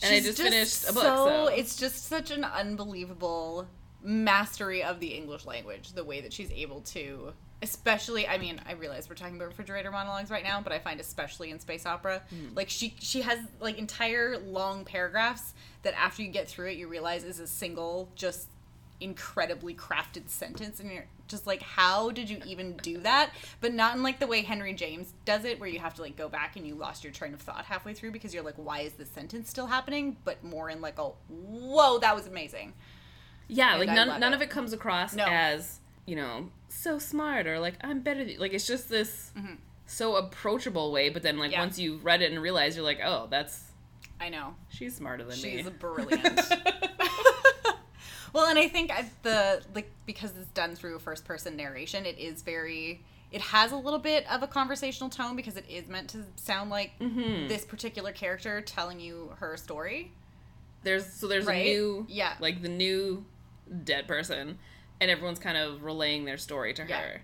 And 0.03 0.15
I 0.15 0.17
She's 0.19 0.25
just 0.27 0.41
finished 0.41 0.89
a 0.89 0.93
book, 0.93 1.03
So, 1.03 1.27
so- 1.27 1.47
it's 1.49 1.77
just 1.77 2.07
such 2.07 2.31
an 2.31 2.45
unbelievable 2.45 3.67
mastery 4.03 4.83
of 4.83 4.99
the 5.01 5.09
English 5.09 5.45
language, 5.45 5.93
the 5.93 6.05
way 6.05 6.21
that 6.23 6.33
she's 6.33 6.51
able 6.53 6.81
to 6.83 7.33
especially 7.63 8.27
I 8.27 8.39
mean, 8.39 8.59
I 8.67 8.73
realize 8.73 9.07
we're 9.11 9.17
talking 9.17 9.37
about 9.37 9.49
refrigerator 9.49 9.91
monologues 9.91 10.31
right 10.31 10.43
now, 10.43 10.63
but 10.63 10.73
I 10.73 10.79
find 10.79 10.99
especially 10.99 11.51
in 11.51 11.61
space 11.61 11.85
opera, 11.85 12.23
Hmm. 12.31 12.55
like 12.55 12.71
she 12.71 12.95
she 13.01 13.21
has 13.21 13.39
like 13.61 13.77
entire 13.79 14.39
long 14.39 14.85
paragraphs 14.87 15.53
that 15.83 15.93
after 15.95 16.23
you 16.23 16.29
get 16.29 16.49
through 16.49 16.69
it 16.69 16.79
you 16.79 16.89
realize 16.89 17.23
is 17.23 17.39
a 17.39 17.47
single 17.47 18.09
just 18.15 18.49
incredibly 19.01 19.75
crafted 19.75 20.29
sentence 20.29 20.79
and 20.81 20.93
you're 20.93 21.07
just 21.29 21.47
like 21.47 21.63
how 21.63 22.11
did 22.11 22.29
you 22.29 22.39
even 22.47 22.77
do 22.79 22.99
that 22.99 23.31
but 23.61 23.73
not 23.73 23.97
in 23.97 24.03
like 24.03 24.19
the 24.21 24.27
way 24.27 24.43
henry 24.43 24.75
james 24.75 25.15
does 25.25 25.45
it 25.45 25.59
where 25.59 25.69
you 25.69 25.79
have 25.79 25.95
to 25.95 26.03
like 26.03 26.17
go 26.17 26.29
back 26.29 26.57
and 26.57 26.67
you 26.67 26.75
lost 26.75 27.03
your 27.03 27.13
train 27.13 27.33
of 27.33 27.41
thought 27.41 27.65
halfway 27.65 27.95
through 27.95 28.11
because 28.11 28.35
you're 28.35 28.43
like 28.43 28.57
why 28.57 28.81
is 28.81 28.93
this 28.95 29.09
sentence 29.11 29.49
still 29.49 29.67
happening 29.69 30.17
but 30.25 30.43
more 30.45 30.69
in 30.69 30.81
like 30.81 30.99
a 30.99 31.09
whoa 31.29 31.99
that 31.99 32.15
was 32.15 32.27
amazing 32.27 32.73
Yeah, 33.49 33.71
And 33.73 33.81
like 33.81 33.89
I 33.89 33.95
none 33.95 34.21
none 34.21 34.33
it. 34.33 34.37
of 34.37 34.43
it 34.43 34.51
comes 34.51 34.73
across 34.73 35.15
No. 35.15 35.25
as 35.27 35.81
you 36.07 36.17
know 36.17 36.51
so 36.69 36.99
smart 36.99 37.47
or 37.47 37.59
like 37.59 37.75
I'm 37.83 38.01
better. 38.01 38.25
Than, 38.25 38.39
like 38.39 38.53
it's 38.53 38.67
just 38.67 38.89
this 38.89 39.33
so 39.87 40.15
approachable 40.17 40.93
way. 40.93 41.09
But 41.09 41.23
then 41.23 41.37
like 41.39 41.49
Mm-hmm. 41.51 41.53
Yeah. 41.55 41.61
once 41.61 41.79
you've 41.79 42.05
read 42.05 42.23
it 42.23 42.31
and 42.33 42.41
realize 42.41 42.77
you're 42.77 42.85
like, 42.85 43.01
oh, 43.05 43.27
that's 43.31 43.65
i 44.21 44.29
know 44.29 44.55
she's 44.69 44.95
smarter 44.95 45.25
than 45.25 45.41
me. 45.43 45.57
she's 45.63 45.71
brilliant 45.81 46.41
and 48.51 48.59
i 48.59 48.69
think 48.69 48.91
I, 48.91 49.05
the 49.23 49.63
like 49.75 49.91
because 50.07 50.33
it's 50.37 50.49
done 50.51 50.75
through 50.75 50.97
a 50.97 50.99
first 50.99 51.25
person 51.25 51.57
narration 51.57 52.05
it 52.07 52.19
is 52.19 52.43
very 52.43 53.01
it 53.33 53.41
has 53.41 53.71
a 53.73 53.77
little 53.77 53.99
bit 54.01 54.27
of 54.31 54.43
a 54.43 54.47
conversational 54.49 55.09
tone 55.09 55.37
because 55.37 55.57
it 55.57 55.65
is 55.69 55.87
meant 55.89 56.11
to 56.11 56.25
sound 56.37 56.69
like 56.69 56.91
Mhm. 57.01 57.49
this 57.49 57.65
particular 57.65 58.11
character 58.11 58.61
telling 58.61 58.99
you 58.99 59.33
her 59.39 59.57
story. 59.57 60.11
There's 60.83 61.07
so 61.07 61.29
there's 61.29 61.47
Right? 61.47 61.65
a 61.65 61.65
new 61.65 62.07
Yeah. 62.09 62.35
like 62.41 62.61
the 62.61 62.69
new 62.69 63.25
dead 63.85 64.09
person, 64.09 64.59
and 65.01 65.11
everyone's 65.13 65.39
kind 65.39 65.57
of 65.57 65.85
relaying 65.85 66.25
their 66.25 66.39
story 66.39 66.75
to 66.75 66.85
Yeah. 66.85 67.01
her. 67.01 67.23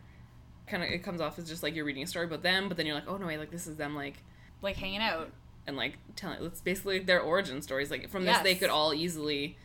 Kind 0.68 0.84
of 0.84 0.90
it 0.90 0.98
comes 1.02 1.20
off 1.20 1.40
as 1.40 1.48
just 1.48 1.64
like 1.64 1.74
you're 1.74 1.84
reading 1.84 2.04
a 2.04 2.06
story 2.06 2.26
about 2.26 2.42
them, 2.44 2.68
but 2.68 2.76
then 2.76 2.86
you're 2.86 2.94
like, 2.94 3.08
oh 3.08 3.16
no, 3.16 3.26
wait, 3.26 3.38
like 3.38 3.50
this 3.50 3.66
is 3.66 3.76
them 3.76 3.96
like 3.96 4.18
Like 4.62 4.76
hanging 4.76 5.00
out. 5.02 5.32
and 5.66 5.76
like 5.76 5.98
telling 6.14 6.40
it's 6.44 6.60
basically 6.60 7.00
their 7.00 7.20
origin 7.20 7.62
stories. 7.62 7.90
Like 7.90 8.08
from 8.10 8.26
this, 8.26 8.38
they 8.44 8.54
could 8.54 8.70
all 8.70 8.94
easily. 8.94 9.56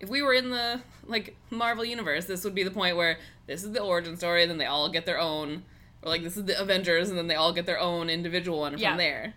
If 0.00 0.08
we 0.08 0.22
were 0.22 0.32
in 0.32 0.50
the 0.50 0.80
like 1.06 1.36
Marvel 1.50 1.84
universe, 1.84 2.24
this 2.24 2.42
would 2.44 2.54
be 2.54 2.62
the 2.64 2.70
point 2.70 2.96
where 2.96 3.18
this 3.46 3.62
is 3.62 3.72
the 3.72 3.80
origin 3.82 4.16
story, 4.16 4.42
and 4.42 4.50
then 4.50 4.58
they 4.58 4.66
all 4.66 4.88
get 4.88 5.06
their 5.06 5.18
own, 5.18 5.62
or 6.02 6.08
like 6.10 6.22
this 6.22 6.36
is 6.36 6.44
the 6.46 6.58
Avengers, 6.60 7.10
and 7.10 7.18
then 7.18 7.26
they 7.26 7.34
all 7.34 7.52
get 7.52 7.66
their 7.66 7.78
own 7.78 8.08
individual 8.10 8.60
one 8.60 8.78
Yeah. 8.78 8.90
from 8.90 8.98
there. 8.98 9.34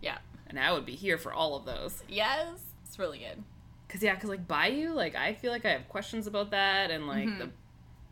Yeah. 0.00 0.18
And 0.46 0.58
I 0.58 0.72
would 0.72 0.86
be 0.86 0.94
here 0.94 1.18
for 1.18 1.32
all 1.32 1.56
of 1.56 1.64
those. 1.64 2.02
Yes. 2.08 2.60
It's 2.86 2.98
really 2.98 3.18
good. 3.18 3.42
Cause 3.88 4.02
yeah, 4.02 4.14
cause 4.16 4.30
like 4.30 4.46
Bayou, 4.48 4.92
like 4.92 5.14
I 5.16 5.34
feel 5.34 5.50
like 5.52 5.64
I 5.64 5.70
have 5.70 5.88
questions 5.88 6.26
about 6.26 6.50
that, 6.52 6.90
and 6.90 7.06
like 7.08 7.26
Mhm. 7.28 7.38
the 7.38 7.50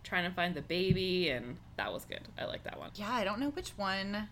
trying 0.02 0.28
to 0.28 0.34
find 0.34 0.54
the 0.54 0.62
baby, 0.62 1.28
and 1.30 1.56
that 1.76 1.92
was 1.92 2.04
good. 2.04 2.22
I 2.36 2.44
like 2.46 2.64
that 2.64 2.78
one. 2.78 2.90
Yeah, 2.96 3.12
I 3.12 3.22
don't 3.24 3.38
know 3.38 3.50
which 3.50 3.70
one 3.76 4.28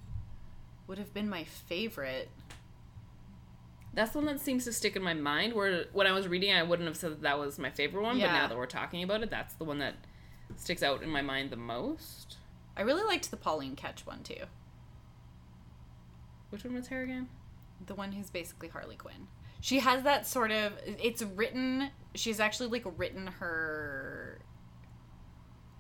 would 0.89 0.99
have 0.99 1.15
been 1.15 1.29
my 1.29 1.45
favorite. 1.45 2.29
That's 3.93 4.13
the 4.13 4.19
one 4.19 4.27
that 4.27 4.41
seems 4.41 4.65
to 4.65 4.73
stick 4.73 4.95
in 4.97 5.03
my 5.03 5.15
mind. 5.15 5.53
Where 5.53 5.85
when 5.93 6.07
I 6.07 6.13
was 6.13 6.29
reading, 6.29 6.53
I 6.53 6.63
wouldn't 6.63 6.87
have 6.87 6.97
said 6.97 7.11
that, 7.13 7.23
that 7.23 7.39
was 7.39 7.59
my 7.59 7.71
favorite 7.71 8.03
one, 8.03 8.21
but 8.21 8.27
now 8.27 8.47
that 8.47 8.57
we're 8.57 8.67
talking 8.67 9.03
about 9.03 9.23
it, 9.23 9.31
that's 9.31 9.55
the 9.55 9.65
one 9.65 9.79
that 9.79 9.95
sticks 10.57 10.83
out 10.83 11.03
in 11.03 11.09
my 11.11 11.23
mind 11.23 11.51
the 11.51 11.57
most. 11.57 12.37
I 12.77 12.83
really 12.83 13.03
liked 13.05 13.31
the 13.31 13.37
Pauline 13.37 13.77
Ketch 13.77 14.07
one 14.07 14.23
too. 14.23 14.45
Which 16.51 16.65
one 16.65 16.75
was 16.75 16.89
her 16.89 17.03
again? 17.03 17.29
The 17.87 17.95
one 17.95 18.13
who's 18.13 18.31
basically 18.31 18.69
Harley 18.69 18.97
Quinn. 18.97 19.27
She 19.61 19.81
has 19.81 20.05
that 20.05 20.27
sort 20.27 20.51
of 20.53 20.73
it's 20.87 21.23
written 21.23 21.91
she's 22.15 22.41
actually 22.41 22.69
like 22.69 22.85
written 22.97 23.27
her 23.27 24.41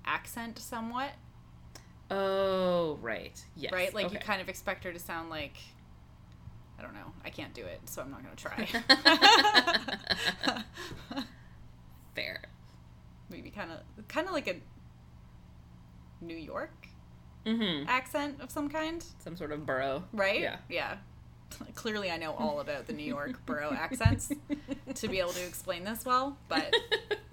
accent 0.04 0.58
somewhat, 0.58 1.10
Oh, 2.10 2.98
right. 3.00 3.40
Yes. 3.56 3.72
right? 3.72 3.94
Like 3.94 4.12
you 4.12 4.18
kind 4.18 4.40
of 4.40 4.48
expect 4.48 4.82
her 4.84 4.92
to 4.92 4.98
sound 4.98 5.30
like 5.30 5.56
I 6.80 6.82
don't 6.82 6.94
know. 6.94 7.12
I 7.22 7.28
can't 7.28 7.52
do 7.52 7.62
it, 7.66 7.80
so 7.84 8.00
I'm 8.00 8.10
not 8.10 8.22
going 8.24 8.34
to 8.34 8.42
try. 8.42 8.66
Fair. 12.14 12.40
Maybe 13.28 13.50
kind 13.50 13.70
of 13.70 14.08
kind 14.08 14.26
of 14.26 14.32
like 14.32 14.48
a 14.48 14.56
New 16.24 16.36
York 16.36 16.72
Mm-hmm. 17.46 17.88
accent 17.88 18.36
of 18.42 18.50
some 18.50 18.68
kind. 18.68 19.02
Some 19.24 19.34
sort 19.36 19.50
of 19.52 19.64
borough. 19.64 20.04
right? 20.12 20.40
Yeah. 20.40 20.56
Yeah. 20.68 20.96
Clearly, 21.74 22.10
I 22.10 22.18
know 22.18 22.32
all 22.32 22.60
about 22.60 22.86
the 22.86 22.92
New 22.92 23.04
York 23.06 23.44
borough 23.46 23.72
accents 23.72 24.30
to 24.94 25.08
be 25.08 25.20
able 25.20 25.32
to 25.32 25.42
explain 25.46 25.84
this 25.84 26.04
well. 26.04 26.36
But 26.48 26.74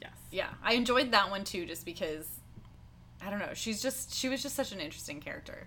yes. 0.00 0.12
yeah, 0.30 0.50
I 0.62 0.74
enjoyed 0.74 1.10
that 1.10 1.28
one 1.30 1.42
too, 1.44 1.66
just 1.66 1.84
because 1.84 2.28
I 3.20 3.30
don't 3.30 3.40
know. 3.40 3.50
She's 3.54 3.82
just 3.82 4.14
she 4.14 4.28
was 4.28 4.42
just 4.44 4.54
such 4.54 4.70
an 4.72 4.78
interesting 4.80 5.20
character. 5.20 5.66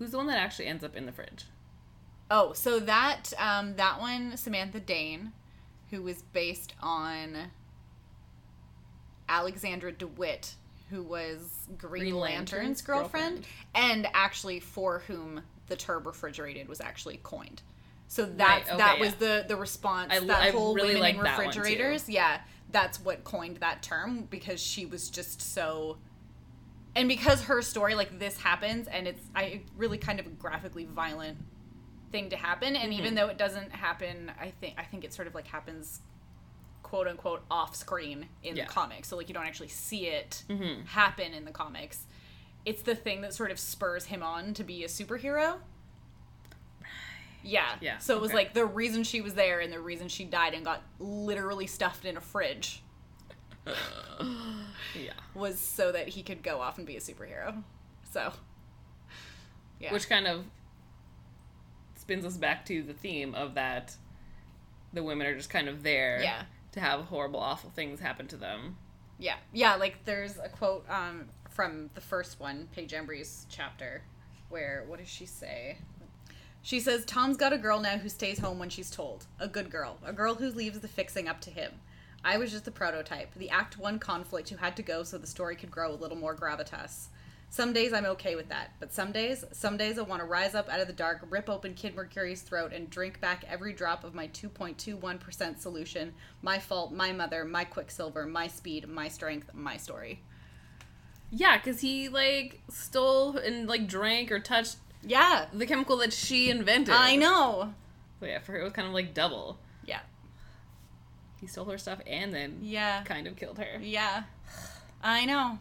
Who's 0.00 0.12
the 0.12 0.16
one 0.16 0.28
that 0.28 0.38
actually 0.38 0.66
ends 0.66 0.82
up 0.82 0.96
in 0.96 1.04
the 1.04 1.12
fridge? 1.12 1.44
Oh, 2.30 2.54
so 2.54 2.80
that 2.80 3.34
um, 3.38 3.76
that 3.76 4.00
one, 4.00 4.34
Samantha 4.38 4.80
Dane, 4.80 5.32
who 5.90 6.00
was 6.00 6.22
based 6.32 6.74
on 6.80 7.50
Alexandra 9.28 9.92
DeWitt, 9.92 10.54
who 10.88 11.02
was 11.02 11.68
Green, 11.76 12.04
Green 12.04 12.14
Lantern's, 12.16 12.52
Lantern's 12.52 12.82
girlfriend, 12.82 13.34
girlfriend. 13.34 13.46
and 13.74 14.08
actually 14.14 14.58
for 14.58 15.00
whom 15.00 15.42
the 15.66 15.76
term 15.76 16.02
refrigerated 16.04 16.66
was 16.66 16.80
actually 16.80 17.20
coined. 17.22 17.60
So 18.08 18.24
that 18.24 18.62
okay, 18.66 18.78
that 18.78 18.96
yeah. 18.96 19.04
was 19.04 19.14
the 19.16 19.44
the 19.46 19.56
response. 19.56 20.14
I- 20.14 20.20
that 20.20 20.42
I 20.42 20.50
whole 20.50 20.74
really 20.74 20.94
women 20.94 21.10
in 21.10 21.16
like 21.18 21.24
that 21.24 21.36
one, 21.44 21.52
too. 21.52 21.60
refrigerators, 21.60 22.08
yeah, 22.08 22.40
that's 22.72 22.98
what 23.00 23.22
coined 23.24 23.58
that 23.58 23.82
term 23.82 24.28
because 24.30 24.62
she 24.62 24.86
was 24.86 25.10
just 25.10 25.42
so. 25.42 25.98
And 26.96 27.08
because 27.08 27.42
her 27.44 27.62
story, 27.62 27.94
like 27.94 28.18
this 28.18 28.36
happens, 28.38 28.88
and 28.88 29.06
it's 29.06 29.22
I 29.34 29.62
really 29.76 29.98
kind 29.98 30.18
of 30.20 30.26
a 30.26 30.30
graphically 30.30 30.84
violent 30.86 31.38
thing 32.10 32.30
to 32.30 32.36
happen, 32.36 32.74
and 32.74 32.92
even 32.92 33.12
Mhm. 33.12 33.16
though 33.16 33.28
it 33.28 33.38
doesn't 33.38 33.70
happen, 33.70 34.32
I 34.40 34.50
think 34.50 34.74
I 34.78 34.82
think 34.84 35.04
it 35.04 35.12
sort 35.14 35.28
of 35.28 35.34
like 35.34 35.46
happens, 35.46 36.00
quote 36.82 37.06
unquote, 37.06 37.44
off 37.50 37.76
screen 37.76 38.28
in 38.42 38.56
Yeah. 38.56 38.64
the 38.66 38.72
comics. 38.72 39.06
So 39.08 39.16
like 39.16 39.28
you 39.28 39.34
don't 39.34 39.46
actually 39.46 39.68
see 39.68 40.06
it 40.08 40.42
Mm-hmm. 40.48 40.86
happen 40.86 41.32
in 41.32 41.44
the 41.44 41.52
comics. 41.52 42.06
It's 42.64 42.82
the 42.82 42.96
thing 42.96 43.20
that 43.20 43.32
sort 43.34 43.50
of 43.52 43.58
spurs 43.60 44.06
him 44.06 44.22
on 44.22 44.52
to 44.54 44.64
be 44.64 44.82
a 44.84 44.88
superhero. 44.88 45.60
Yeah. 47.42 47.76
Yeah, 47.80 47.96
So 47.98 48.16
it 48.16 48.20
was 48.20 48.30
okay. 48.32 48.38
like 48.38 48.52
the 48.54 48.66
reason 48.66 49.02
she 49.02 49.20
was 49.22 49.34
there 49.34 49.60
and 49.60 49.72
the 49.72 49.80
reason 49.80 50.08
she 50.08 50.24
died 50.24 50.52
and 50.52 50.62
got 50.64 50.82
literally 50.98 51.66
stuffed 51.66 52.04
in 52.04 52.16
a 52.18 52.20
fridge 52.20 52.82
yeah. 54.94 55.12
was 55.34 55.58
so 55.58 55.92
that 55.92 56.08
he 56.08 56.22
could 56.22 56.42
go 56.42 56.60
off 56.60 56.78
and 56.78 56.86
be 56.86 56.96
a 56.96 57.00
superhero. 57.00 57.62
So. 58.12 58.32
Yeah. 59.78 59.92
Which 59.92 60.08
kind 60.08 60.26
of 60.26 60.44
spins 61.96 62.24
us 62.24 62.36
back 62.36 62.64
to 62.66 62.82
the 62.82 62.92
theme 62.92 63.34
of 63.34 63.54
that 63.54 63.94
the 64.92 65.02
women 65.02 65.26
are 65.26 65.36
just 65.36 65.50
kind 65.50 65.68
of 65.68 65.82
there 65.82 66.20
Yeah. 66.22 66.42
to 66.72 66.80
have 66.80 67.02
horrible, 67.02 67.40
awful 67.40 67.70
things 67.70 68.00
happen 68.00 68.26
to 68.28 68.36
them. 68.36 68.76
Yeah, 69.18 69.36
yeah. 69.52 69.76
Like 69.76 70.04
there's 70.04 70.38
a 70.38 70.48
quote 70.48 70.84
um, 70.88 71.26
from 71.50 71.90
the 71.94 72.00
first 72.00 72.40
one, 72.40 72.68
Paige 72.72 72.94
Embry's 72.94 73.46
chapter, 73.50 74.02
where 74.48 74.84
what 74.86 74.98
does 74.98 75.08
she 75.08 75.26
say? 75.26 75.78
She 76.62 76.80
says, 76.80 77.04
"Tom's 77.04 77.36
got 77.36 77.52
a 77.52 77.58
girl 77.58 77.80
now 77.80 77.98
who 77.98 78.08
stays 78.08 78.38
home 78.38 78.58
when 78.58 78.70
she's 78.70 78.90
told. 78.90 79.26
A 79.38 79.46
good 79.48 79.70
girl, 79.70 79.98
a 80.04 80.12
girl 80.12 80.34
who 80.34 80.50
leaves 80.50 80.80
the 80.80 80.88
fixing 80.88 81.28
up 81.28 81.40
to 81.42 81.50
him. 81.50 81.72
I 82.24 82.36
was 82.38 82.50
just 82.50 82.64
the 82.64 82.70
prototype, 82.70 83.34
the 83.34 83.50
Act 83.50 83.78
One 83.78 83.98
conflict 83.98 84.48
who 84.50 84.56
had 84.56 84.76
to 84.76 84.82
go 84.82 85.02
so 85.02 85.18
the 85.18 85.26
story 85.26 85.56
could 85.56 85.70
grow 85.70 85.92
a 85.92 85.96
little 85.96 86.16
more 86.16 86.34
gravitas." 86.34 87.08
Some 87.52 87.72
days 87.72 87.92
I'm 87.92 88.04
okay 88.06 88.36
with 88.36 88.48
that, 88.50 88.74
but 88.78 88.92
some 88.92 89.10
days, 89.10 89.44
some 89.50 89.76
days 89.76 89.98
I 89.98 90.02
want 90.02 90.22
to 90.22 90.26
rise 90.26 90.54
up 90.54 90.68
out 90.68 90.78
of 90.78 90.86
the 90.86 90.92
dark, 90.92 91.26
rip 91.28 91.50
open 91.50 91.74
Kid 91.74 91.96
Mercury's 91.96 92.42
throat, 92.42 92.72
and 92.72 92.88
drink 92.88 93.20
back 93.20 93.44
every 93.48 93.72
drop 93.72 94.04
of 94.04 94.14
my 94.14 94.28
2.21% 94.28 95.60
solution. 95.60 96.14
My 96.42 96.60
fault, 96.60 96.92
my 96.92 97.10
mother, 97.10 97.44
my 97.44 97.64
quicksilver, 97.64 98.24
my 98.24 98.46
speed, 98.46 98.86
my 98.86 99.08
strength, 99.08 99.52
my 99.52 99.76
story. 99.76 100.20
Yeah, 101.30 101.56
because 101.58 101.80
he 101.80 102.08
like 102.08 102.60
stole 102.68 103.36
and 103.36 103.66
like 103.66 103.88
drank 103.88 104.30
or 104.30 104.38
touched 104.38 104.76
Yeah, 105.02 105.46
the 105.52 105.66
chemical 105.66 105.96
that 105.98 106.12
she 106.12 106.50
invented. 106.50 106.94
I 106.94 107.16
know. 107.16 107.74
So 108.20 108.26
yeah, 108.26 108.38
for 108.38 108.52
her 108.52 108.60
it 108.60 108.64
was 108.64 108.72
kind 108.72 108.86
of 108.86 108.94
like 108.94 109.14
double. 109.14 109.58
He 111.40 111.46
stole 111.46 111.64
her 111.66 111.78
stuff 111.78 112.00
and 112.06 112.32
then 112.34 112.58
yeah, 112.62 113.02
kind 113.04 113.26
of 113.26 113.36
killed 113.36 113.58
her. 113.58 113.78
yeah. 113.82 114.24
I 115.02 115.24
know. 115.24 115.58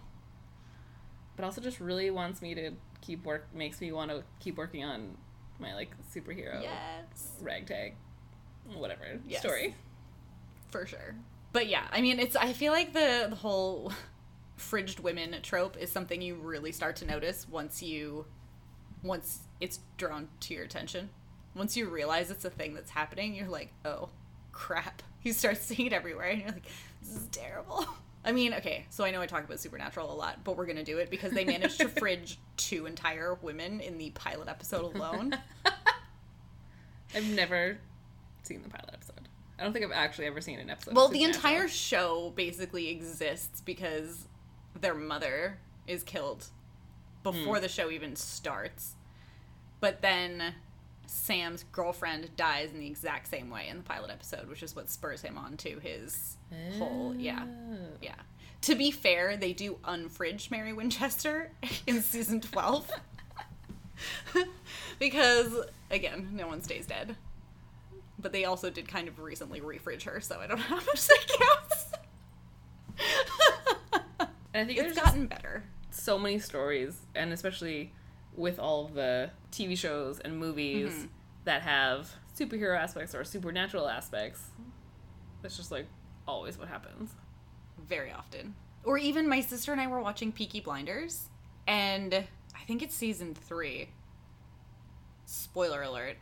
But 1.36 1.46
also 1.46 1.62
just 1.62 1.80
really 1.80 2.12
wants 2.12 2.42
me 2.42 2.54
to 2.56 2.72
keep 3.02 3.24
work 3.24 3.48
makes 3.54 3.80
me 3.80 3.92
want 3.94 4.12
to 4.12 4.24
keep 4.42 4.58
working 4.58 4.84
on 4.84 5.16
my 5.58 5.74
like 5.74 5.90
superhero 6.14 6.62
Yes, 6.62 7.32
ragtag 7.42 7.96
whatever 8.76 9.04
Yes. 9.28 9.40
story. 9.40 9.76
for 10.70 10.86
sure. 10.86 11.16
But 11.54 11.68
yeah, 11.68 11.88
I 11.92 12.02
mean, 12.02 12.20
it's. 12.20 12.36
I 12.36 12.54
feel 12.54 12.72
like 12.74 12.94
the 12.94 13.28
the 13.30 13.36
whole 13.38 13.92
fridged 14.58 15.00
women 15.00 15.36
trope 15.42 15.78
is 15.78 15.92
something 15.92 16.22
you 16.22 16.36
really 16.36 16.72
start 16.74 16.98
to 16.98 17.06
notice 17.06 17.48
once 17.50 17.82
you, 17.82 18.26
once 19.02 19.40
it's 19.62 19.80
drawn 19.98 20.28
to 20.42 20.54
your 20.54 20.64
attention. 20.66 21.10
Once 21.56 21.76
you 21.76 21.90
realize 21.90 22.30
it's 22.30 22.46
a 22.46 22.50
thing 22.52 22.74
that's 22.76 22.92
happening, 22.92 23.34
you're 23.34 23.48
like, 23.48 23.72
oh, 23.86 24.10
crap. 24.60 25.02
You 25.24 25.34
start 25.34 25.58
seeing 25.58 25.88
it 25.88 25.94
everywhere, 25.94 26.30
and 26.30 26.42
you're 26.42 26.52
like, 26.52 26.66
this 27.02 27.16
is 27.16 27.28
terrible. 27.28 27.86
I 28.24 28.32
mean, 28.34 28.54
okay, 28.56 28.86
so 28.90 29.06
I 29.06 29.12
know 29.12 29.22
I 29.22 29.26
talk 29.26 29.44
about 29.44 29.60
Supernatural 29.60 30.12
a 30.12 30.16
lot, 30.16 30.44
but 30.44 30.58
we're 30.58 30.66
gonna 30.66 30.84
do 30.84 30.98
it 30.98 31.10
because 31.10 31.32
they 31.32 31.46
managed 31.46 31.80
to 31.80 31.88
fridge 31.88 32.38
two 32.58 32.86
entire 32.86 33.36
women 33.42 33.80
in 33.80 33.98
the 33.98 34.12
pilot 34.12 34.48
episode 34.48 34.96
alone. 34.96 35.38
I've 37.16 37.30
never 37.30 37.78
seen 38.44 38.62
the 38.62 38.70
pilot 38.70 38.92
episode. 38.94 39.30
I 39.58 39.64
don't 39.64 39.74
think 39.74 39.86
I've 39.86 39.92
actually 39.92 40.28
ever 40.28 40.42
seen 40.42 40.60
an 40.60 40.70
episode. 40.70 40.96
Well, 40.96 41.08
the 41.08 41.24
entire 41.24 41.68
show 41.68 42.32
basically 42.36 42.90
exists 42.90 43.62
because 43.62 44.28
their 44.80 44.94
mother 44.94 45.58
is 45.88 46.04
killed 46.04 46.46
before 47.24 47.56
hmm. 47.58 47.62
the 47.62 47.70
show 47.70 47.90
even 47.90 48.16
starts. 48.16 48.96
But 49.80 50.02
then 50.02 50.56
Sam's 51.10 51.64
girlfriend 51.72 52.30
dies 52.38 52.72
in 52.72 52.80
the 52.80 52.86
exact 52.88 53.28
same 53.30 53.50
way 53.50 53.68
in 53.68 53.78
the 53.78 53.84
pilot 53.84 54.12
episode, 54.12 54.48
which 54.48 54.62
is 54.62 54.76
what 54.76 54.90
spurs 54.90 55.22
him 55.22 55.38
on 55.38 55.58
to 55.58 55.80
his 55.80 56.38
whole 56.78 57.16
yeah. 57.18 57.46
Oh. 57.48 57.78
Yeah. 58.02 58.16
To 58.62 58.76
be 58.76 58.92
fair, 58.92 59.36
they 59.36 59.54
do 59.54 59.78
unfridge 59.86 60.52
Mary 60.52 60.72
Winchester 60.74 61.52
in 61.88 62.02
season 62.02 62.42
12. 62.42 62.92
because, 65.00 65.54
again, 65.90 66.30
no 66.34 66.48
one 66.48 66.62
stays 66.62 66.86
dead. 66.86 67.16
But 68.20 68.32
they 68.32 68.46
also 68.46 68.70
did 68.70 68.88
kind 68.88 69.08
of 69.08 69.18
recently 69.20 69.62
refridge 69.62 70.04
her, 70.04 70.20
so 70.22 70.40
I 70.40 70.48
don't 70.48 70.58
know 70.60 70.64
how 70.64 70.76
much 70.76 71.08
that 71.08 71.26
counts. 71.40 71.86
And 74.54 74.64
I 74.64 74.66
think 74.66 74.80
it's 74.80 75.00
gotten 75.00 75.28
better. 75.28 75.64
so 75.90 76.20
many 76.20 76.38
stories, 76.40 77.00
and 77.16 77.32
especially 77.32 77.94
with 78.36 78.60
all 78.60 78.86
of 78.86 78.94
the 78.94 79.32
TV 79.52 79.76
shows 79.78 80.20
and 80.20 80.38
movies 80.38 80.92
Mhm. 80.94 81.10
that 81.46 81.62
have 81.64 82.16
superhero 82.36 82.78
aspects 82.78 83.14
or 83.16 83.24
supernatural 83.24 83.88
aspects. 83.90 84.52
That's 85.42 85.58
just 85.58 85.72
like 85.72 85.88
always 86.28 86.58
what 86.58 86.68
happens. 86.68 87.12
very 87.78 88.12
often. 88.12 88.56
Or 88.84 88.98
even 88.98 89.28
my 89.28 89.42
sister 89.42 89.72
and 89.72 89.80
I 89.82 89.88
were 89.88 90.02
watching 90.02 90.32
Peaky 90.32 90.60
Blinders, 90.60 91.30
and 91.66 92.14
I 92.14 92.60
think 92.68 92.82
it's 92.84 92.94
season 92.94 93.34
three. 93.34 93.90
Spoiler 95.26 95.82
alert. 95.82 96.18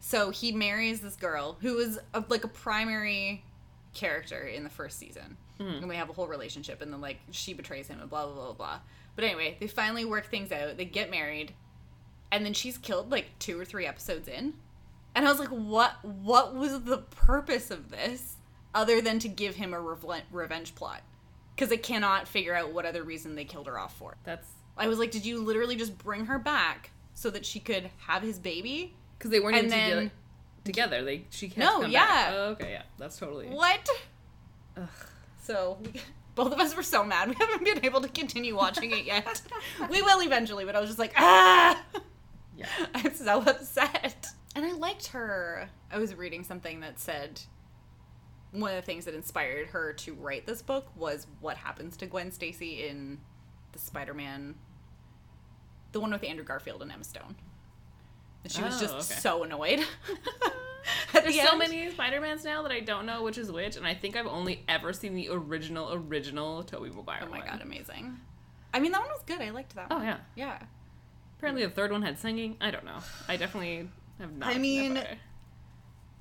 So 0.00 0.30
he 0.30 0.50
marries 0.52 1.00
this 1.02 1.14
girl 1.16 1.58
who 1.60 1.78
is 1.78 1.98
a, 2.14 2.24
like 2.28 2.44
a 2.44 2.48
primary 2.48 3.44
character 3.92 4.40
in 4.46 4.64
the 4.64 4.70
first 4.70 4.98
season, 4.98 5.36
Mhm. 5.58 5.78
and 5.78 5.88
we 5.88 5.96
have 5.96 6.08
a 6.08 6.12
whole 6.14 6.26
relationship, 6.26 6.80
and 6.80 6.92
then 6.92 7.00
like 7.00 7.20
she 7.30 7.52
betrays 7.52 7.88
him 7.88 8.00
and 8.00 8.08
blah 8.08 8.26
blah 8.26 8.34
blah 8.34 8.52
blah. 8.54 8.80
But 9.16 9.24
anyway, 9.24 9.56
they 9.60 9.66
finally 9.66 10.04
work 10.04 10.26
things 10.30 10.50
out. 10.52 10.76
They 10.76 10.84
get 10.84 11.10
married, 11.10 11.52
and 12.32 12.44
then 12.44 12.52
she's 12.54 12.78
killed 12.78 13.10
like 13.10 13.38
two 13.38 13.58
or 13.60 13.64
three 13.64 13.86
episodes 13.86 14.28
in, 14.28 14.54
and 15.14 15.26
I 15.26 15.30
was 15.30 15.38
like, 15.40 15.48
what? 15.50 16.04
What 16.04 16.54
was 16.54 16.82
the 16.82 16.98
purpose 16.98 17.70
of 17.70 17.90
this? 17.90 18.36
other 18.72 19.00
than 19.00 19.18
to 19.18 19.26
give 19.28 19.56
him 19.56 19.74
a 19.74 19.76
reven- 19.76 20.22
revenge 20.30 20.76
plot 20.76 21.02
because 21.56 21.72
I 21.72 21.76
cannot 21.76 22.28
figure 22.28 22.54
out 22.54 22.72
what 22.72 22.86
other 22.86 23.02
reason 23.02 23.34
they 23.34 23.44
killed 23.44 23.66
her 23.66 23.76
off 23.76 23.96
for. 23.98 24.16
That's 24.22 24.46
I 24.76 24.86
was 24.86 24.96
like, 25.00 25.10
did 25.10 25.26
you 25.26 25.42
literally 25.42 25.74
just 25.74 25.98
bring 25.98 26.26
her 26.26 26.38
back 26.38 26.92
so 27.12 27.30
that 27.30 27.44
she 27.44 27.58
could 27.58 27.90
have 28.06 28.22
his 28.22 28.38
baby? 28.38 28.94
because 29.18 29.32
they 29.32 29.40
weren't 29.40 29.56
And 29.56 29.66
even 29.66 29.76
then- 29.78 29.88
together. 29.90 30.12
Together, 30.62 31.04
they 31.04 31.24
she 31.30 31.48
to 31.48 31.58
No, 31.58 31.80
come 31.80 31.90
yeah. 31.90 32.06
back. 32.06 32.32
Oh, 32.32 32.44
okay, 32.50 32.70
yeah, 32.70 32.82
that's 32.96 33.18
totally. 33.18 33.48
What? 33.48 33.88
Ugh. 34.76 34.88
So 35.42 35.78
both 36.34 36.52
of 36.52 36.58
us 36.60 36.74
were 36.76 36.82
so 36.82 37.04
mad. 37.04 37.28
We 37.28 37.34
haven't 37.38 37.64
been 37.64 37.84
able 37.84 38.00
to 38.00 38.08
continue 38.08 38.56
watching 38.56 38.90
it 38.92 39.04
yet. 39.04 39.42
we 39.90 40.02
will 40.02 40.22
eventually, 40.22 40.64
but 40.64 40.76
I 40.76 40.80
was 40.80 40.90
just 40.90 40.98
like, 40.98 41.12
ah, 41.16 41.82
Yeah. 42.56 42.66
I'm 42.94 43.14
so 43.14 43.42
upset. 43.42 44.26
And 44.54 44.64
I 44.64 44.72
liked 44.72 45.08
her. 45.08 45.68
I 45.92 45.98
was 45.98 46.14
reading 46.14 46.44
something 46.44 46.80
that 46.80 46.98
said 46.98 47.40
one 48.52 48.70
of 48.70 48.76
the 48.76 48.82
things 48.82 49.04
that 49.04 49.14
inspired 49.14 49.68
her 49.68 49.92
to 49.92 50.12
write 50.14 50.44
this 50.46 50.60
book 50.60 50.88
was 50.96 51.26
what 51.40 51.56
happens 51.56 51.96
to 51.98 52.06
Gwen 52.06 52.32
Stacy 52.32 52.86
in 52.88 53.18
the 53.72 53.78
Spider-Man, 53.78 54.56
the 55.92 56.00
one 56.00 56.10
with 56.10 56.24
Andrew 56.24 56.44
Garfield 56.44 56.82
and 56.82 56.90
Emma 56.90 57.04
Stone. 57.04 57.36
And 58.42 58.52
she 58.52 58.60
was 58.62 58.76
Oh, 58.78 58.80
just 58.80 59.12
okay. 59.12 59.20
so 59.20 59.44
annoyed. 59.44 59.84
There's 61.12 61.24
the 61.36 61.42
so 61.44 61.56
many 61.56 61.90
Spider-Mans 61.90 62.44
now 62.44 62.62
that 62.62 62.72
I 62.72 62.80
don't 62.80 63.06
know 63.06 63.22
which 63.22 63.38
is 63.38 63.50
which, 63.52 63.76
and 63.76 63.86
I 63.86 63.94
think 63.94 64.16
I've 64.16 64.26
only 64.26 64.64
ever 64.68 64.92
seen 64.92 65.14
the 65.14 65.28
original, 65.30 65.92
original 65.92 66.62
Tobey 66.62 66.90
Maguire 66.90 67.20
Oh 67.22 67.30
my 67.30 67.38
one. 67.38 67.46
god, 67.46 67.60
amazing! 67.62 68.18
I 68.72 68.80
mean, 68.80 68.92
that 68.92 69.00
one 69.00 69.10
was 69.10 69.22
good. 69.26 69.40
I 69.40 69.50
liked 69.50 69.74
that 69.74 69.88
Oh 69.90 70.00
yeah. 70.02 70.18
yeah. 70.36 70.58
Apparently 71.38 71.64
the 71.64 71.70
third 71.70 71.90
one 71.92 72.02
had 72.02 72.18
singing. 72.18 72.56
I 72.60 72.70
don't 72.70 72.84
know. 72.84 72.98
I 73.28 73.36
definitely 73.36 73.88
have 74.18 74.32
not. 74.36 74.50
I 74.50 74.52
seen 74.54 74.94
mean-. 74.94 75.04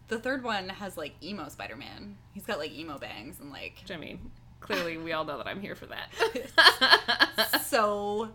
The 0.08 0.18
third 0.18 0.44
one 0.44 0.70
has 0.70 0.98
like 0.98 1.13
emo 1.24 1.50
Spider-Man. 1.50 2.18
He's 2.34 2.46
got 2.46 2.58
like 2.58 2.72
emo 2.72 2.98
bangs 2.98 3.39
and 3.39 3.51
like 3.51 3.75
Which 3.82 3.92
I 3.92 3.98
mean, 3.98 4.32
clearly 4.60 4.98
we 4.98 5.13
all 5.13 5.24
know 5.25 5.38
that 5.38 5.46
I'm 5.48 5.62
here 5.62 5.75
for 5.75 5.86
that. 5.88 7.62
so 7.66 8.30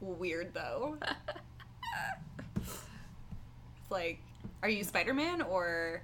weird 0.00 0.54
though. 0.54 0.98
It's 2.56 3.90
like, 3.90 4.20
are 4.62 4.68
you 4.68 4.84
Spider 4.84 5.12
Man 5.14 5.42
or 5.42 6.02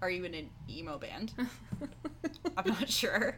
are 0.00 0.10
you 0.10 0.24
in 0.24 0.34
an 0.34 0.50
emo 0.70 0.98
band? 0.98 1.32
I'm 2.56 2.68
not 2.68 2.88
sure. 2.88 3.36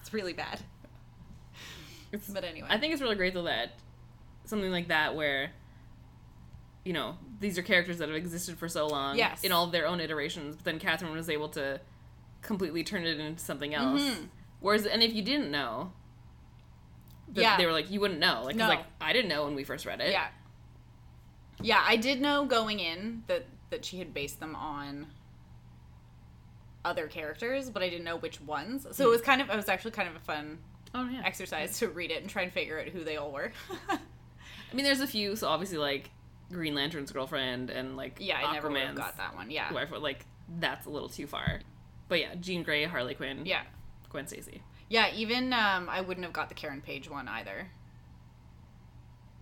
It's 0.00 0.12
really 0.12 0.32
bad. 0.32 0.60
It's- 2.12 2.30
But 2.32 2.44
anyway. 2.44 2.68
I 2.70 2.78
think 2.78 2.92
it's 2.92 3.02
really 3.02 3.16
great 3.16 3.34
though 3.34 3.42
that 3.42 3.72
something 4.44 4.70
like 4.70 4.88
that 4.88 5.14
where 5.14 5.50
you 6.84 6.94
know 6.94 7.18
these 7.40 7.58
are 7.58 7.62
characters 7.62 7.98
that 7.98 8.08
have 8.08 8.16
existed 8.16 8.56
for 8.58 8.66
so 8.68 8.86
long 8.86 9.18
Yes. 9.18 9.44
in 9.44 9.52
all 9.52 9.64
of 9.64 9.72
their 9.72 9.86
own 9.86 10.00
iterations, 10.00 10.56
but 10.56 10.64
then 10.64 10.78
Catherynne 10.80 11.12
was 11.12 11.28
able 11.28 11.50
to 11.50 11.80
completely 12.40 12.82
turn 12.82 13.04
it 13.04 13.20
into 13.20 13.42
something 13.42 13.74
else. 13.74 14.00
Mhm. 14.00 14.28
Whereas, 14.60 14.86
and 14.86 15.02
if 15.02 15.12
you 15.12 15.22
didn't 15.22 15.50
know, 15.50 15.92
Yeah. 17.34 17.58
they 17.58 17.66
were 17.66 17.72
like 17.72 17.90
you 17.90 18.00
wouldn't 18.00 18.20
know. 18.20 18.42
Like, 18.44 18.56
No. 18.56 18.68
like 18.68 18.84
I 19.00 19.12
didn't 19.12 19.28
know 19.28 19.44
when 19.44 19.54
we 19.54 19.64
first 19.64 19.84
read 19.84 20.00
it. 20.00 20.12
Yeah. 20.12 20.28
Yeah, 21.62 21.82
I 21.86 21.96
did 21.96 22.20
know 22.20 22.44
going 22.44 22.80
in 22.80 23.22
that 23.26 23.46
that 23.70 23.84
she 23.84 23.98
had 23.98 24.14
based 24.14 24.40
them 24.40 24.54
on 24.56 25.06
other 26.84 27.06
characters, 27.06 27.68
but 27.70 27.82
I 27.82 27.88
didn't 27.88 28.04
know 28.04 28.16
which 28.16 28.40
ones. 28.40 28.86
So 28.92 29.04
it 29.04 29.10
was 29.10 29.20
kind 29.20 29.40
of 29.42 29.50
it 29.50 29.56
was 29.56 29.68
actually 29.68 29.90
kind 29.90 30.08
of 30.08 30.16
a 30.16 30.20
fun 30.20 30.58
Oh 30.94 31.06
yeah. 31.08 31.22
exercise 31.24 31.78
to 31.80 31.88
read 31.88 32.10
it 32.10 32.22
and 32.22 32.30
try 32.30 32.42
and 32.42 32.52
figure 32.52 32.78
out 32.80 32.86
who 32.88 33.04
they 33.04 33.16
all 33.16 33.30
were. 33.32 33.52
I 33.90 34.74
mean, 34.74 34.84
there's 34.84 35.00
a 35.00 35.06
few. 35.06 35.36
So 35.36 35.48
obviously, 35.48 35.78
like 35.78 36.10
Green 36.50 36.74
Lantern's 36.74 37.12
girlfriend 37.12 37.70
and 37.70 37.96
like 37.96 38.16
yeah, 38.20 38.38
I 38.38 38.52
never 38.54 38.70
would 38.70 38.80
have 38.80 38.94
got 38.94 39.16
that 39.18 39.34
one. 39.34 39.50
Yeah. 39.50 39.72
wife. 39.72 39.90
Like 39.98 40.24
that's 40.58 40.86
a 40.86 40.90
little 40.90 41.08
too 41.08 41.26
far. 41.26 41.60
But 42.08 42.20
yeah, 42.20 42.34
Jean 42.36 42.62
Grey, 42.62 42.84
Harley 42.84 43.14
Quinn, 43.14 43.44
Yeah. 43.44 43.62
Gwen 44.08 44.26
Stacy. 44.26 44.62
Yeah, 44.88 45.12
even 45.14 45.52
um, 45.52 45.88
I 45.90 46.00
wouldn't 46.00 46.24
have 46.24 46.32
got 46.32 46.48
the 46.48 46.54
Karen 46.54 46.80
Page 46.80 47.10
one 47.10 47.28
either. 47.28 47.66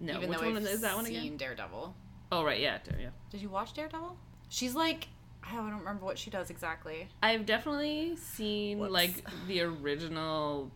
No, 0.00 0.16
even 0.16 0.28
which 0.30 0.38
though 0.40 0.46
one 0.46 0.56
I've 0.56 0.62
is 0.64 0.80
that 0.80 0.96
one 0.96 1.04
seen 1.04 1.16
again? 1.16 1.36
Daredevil. 1.36 1.94
Oh 2.32 2.44
right, 2.44 2.60
yeah, 2.60 2.78
yeah. 2.98 3.10
Did 3.30 3.40
you 3.40 3.48
watch 3.48 3.72
Daredevil? 3.74 4.16
She's 4.48 4.74
like 4.74 5.08
oh, 5.44 5.48
I 5.48 5.70
don't 5.70 5.78
remember 5.78 6.04
what 6.04 6.18
she 6.18 6.30
does 6.30 6.50
exactly. 6.50 7.08
I've 7.22 7.46
definitely 7.46 8.16
seen 8.16 8.78
Whoops. 8.78 8.92
like 8.92 9.24
the 9.46 9.60
original 9.62 10.70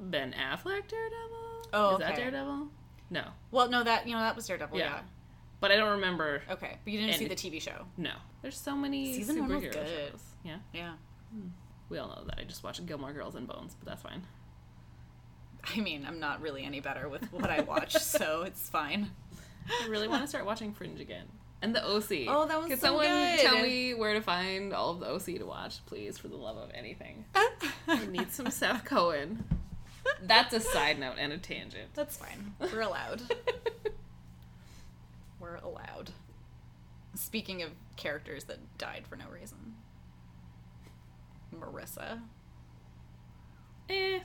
Ben 0.00 0.32
Affleck 0.34 0.86
Daredevil. 0.88 1.68
Oh, 1.72 1.92
is 1.94 1.98
that. 2.00 2.16
Daredevil? 2.16 2.68
No, 3.10 3.24
Well, 3.50 3.70
no, 3.70 3.82
that 3.82 4.06
you 4.06 4.14
know 4.14 4.20
that 4.20 4.36
was 4.36 4.46
Daredevil. 4.46 4.78
Yeah. 4.78 4.84
Yeah. 4.96 5.00
but 5.60 5.70
I 5.72 5.76
don't 5.76 5.92
remember. 5.92 6.42
Okay, 6.50 6.76
but 6.84 6.92
you 6.92 7.00
didn't 7.00 7.14
see 7.16 7.26
the 7.26 7.34
TV 7.34 7.60
show. 7.60 7.86
No, 7.96 8.12
there's 8.42 8.56
so 8.58 8.76
many 8.76 9.14
Season 9.14 9.38
one 9.40 9.48
was 9.54 9.62
superhero 9.64 9.72
good. 9.72 9.86
shows. 10.12 10.20
Yeah, 10.44 10.58
Yeah. 10.74 10.92
Hmm. 11.32 11.48
we 11.88 11.98
all 11.98 12.08
know 12.08 12.24
that. 12.26 12.38
I 12.38 12.44
just 12.44 12.62
watched 12.62 12.84
Gilmore 12.86 13.12
Girls 13.12 13.34
and 13.34 13.46
Bones, 13.48 13.74
but 13.78 13.88
that's 13.88 14.02
fine. 14.02 14.22
I 15.64 15.80
mean, 15.80 16.04
I'm 16.06 16.20
not 16.20 16.40
really 16.40 16.64
any 16.64 16.80
better 16.80 17.08
with 17.08 17.30
what 17.32 17.50
I 17.50 17.60
watch, 17.62 17.94
so 17.98 18.42
it's 18.42 18.68
fine. 18.68 19.10
I 19.68 19.86
really 19.88 20.08
want 20.08 20.22
to 20.22 20.28
start 20.28 20.46
watching 20.46 20.72
Fringe 20.72 21.00
again. 21.00 21.26
And 21.60 21.74
the 21.74 21.84
OC. 21.84 22.26
Oh, 22.28 22.46
that 22.46 22.58
was 22.58 22.68
Can 22.68 22.78
so 22.78 22.86
someone 22.86 23.06
good. 23.06 23.40
tell 23.40 23.60
me 23.62 23.92
where 23.94 24.14
to 24.14 24.20
find 24.20 24.72
all 24.72 24.90
of 24.90 25.00
the 25.00 25.06
OC 25.06 25.38
to 25.38 25.42
watch, 25.44 25.84
please, 25.86 26.16
for 26.16 26.28
the 26.28 26.36
love 26.36 26.56
of 26.56 26.70
anything? 26.72 27.24
I 27.88 28.06
need 28.06 28.30
some 28.32 28.50
Seth 28.50 28.84
Cohen. 28.84 29.44
That's 30.22 30.54
a 30.54 30.60
side 30.60 30.98
note 31.00 31.16
and 31.18 31.32
a 31.32 31.38
tangent. 31.38 31.90
That's 31.94 32.16
fine. 32.16 32.54
We're 32.72 32.82
allowed. 32.82 33.22
We're 35.40 35.56
allowed. 35.56 36.12
Speaking 37.14 37.62
of 37.62 37.70
characters 37.96 38.44
that 38.44 38.58
died 38.78 39.04
for 39.08 39.16
no 39.16 39.24
reason, 39.32 39.74
Marissa. 41.54 42.20
eh. 43.90 44.20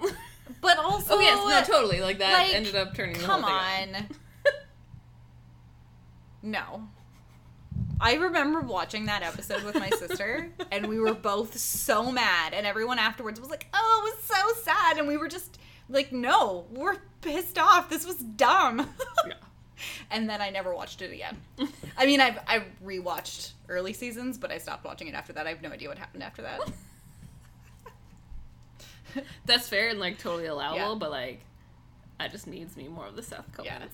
But 0.60 0.78
also, 0.78 1.14
Oh 1.14 1.20
yes, 1.20 1.68
no, 1.68 1.74
totally. 1.74 2.00
Like 2.00 2.18
that 2.18 2.32
like, 2.32 2.54
ended 2.54 2.74
up 2.76 2.94
turning 2.94 3.16
the 3.18 3.24
come 3.24 3.42
whole 3.42 3.50
thing 3.50 3.94
on. 3.96 4.06
No. 6.42 6.88
I 8.00 8.14
remember 8.14 8.60
watching 8.60 9.06
that 9.06 9.22
episode 9.22 9.62
with 9.62 9.74
my 9.74 9.90
sister, 9.90 10.50
and 10.72 10.86
we 10.86 10.98
were 10.98 11.12
both 11.12 11.58
so 11.58 12.10
mad, 12.10 12.54
and 12.54 12.66
everyone 12.66 12.98
afterwards 12.98 13.38
was 13.38 13.50
like, 13.50 13.66
"Oh, 13.74 14.02
it 14.02 14.16
was 14.16 14.24
so 14.24 14.62
sad," 14.62 14.96
and 14.96 15.06
we 15.06 15.18
were 15.18 15.28
just 15.28 15.58
like, 15.90 16.10
"No, 16.10 16.64
we're 16.70 16.96
pissed 17.20 17.58
off. 17.58 17.90
This 17.90 18.06
was 18.06 18.16
dumb." 18.16 18.88
Yeah. 19.26 19.34
And 20.10 20.28
then 20.28 20.42
I 20.42 20.50
never 20.50 20.74
watched 20.74 21.00
it 21.00 21.10
again. 21.10 21.38
I 21.96 22.04
mean, 22.04 22.20
I've 22.20 22.38
I 22.46 22.64
rewatched 22.84 23.52
early 23.68 23.94
seasons, 23.94 24.36
but 24.36 24.50
I 24.50 24.58
stopped 24.58 24.84
watching 24.84 25.08
it 25.08 25.14
after 25.14 25.32
that. 25.32 25.46
I 25.46 25.50
have 25.50 25.62
no 25.62 25.70
idea 25.70 25.88
what 25.88 25.96
happened 25.98 26.22
after 26.22 26.42
that. 26.42 26.60
That's 29.46 29.68
fair 29.68 29.88
and 29.88 29.98
like 30.00 30.18
totally 30.18 30.46
allowable, 30.46 30.76
Yeah. 30.78 30.94
but 30.98 31.10
like, 31.10 31.40
I 32.18 32.28
just 32.28 32.46
needs 32.46 32.76
me 32.76 32.88
more 32.88 33.06
of 33.06 33.16
the 33.16 33.22
Seth 33.22 33.50
Cohen. 33.52 33.66
Yeah. 33.72 33.86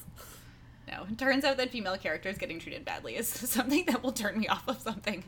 No, 0.88 1.04
it 1.10 1.18
turns 1.18 1.44
out 1.44 1.56
that 1.56 1.70
female 1.70 1.96
characters 1.96 2.38
getting 2.38 2.60
treated 2.60 2.84
badly 2.84 3.16
is 3.16 3.26
something 3.28 3.84
that 3.86 4.02
will 4.02 4.12
turn 4.12 4.38
me 4.38 4.46
off 4.48 4.66
of 4.68 4.80
something. 4.80 5.24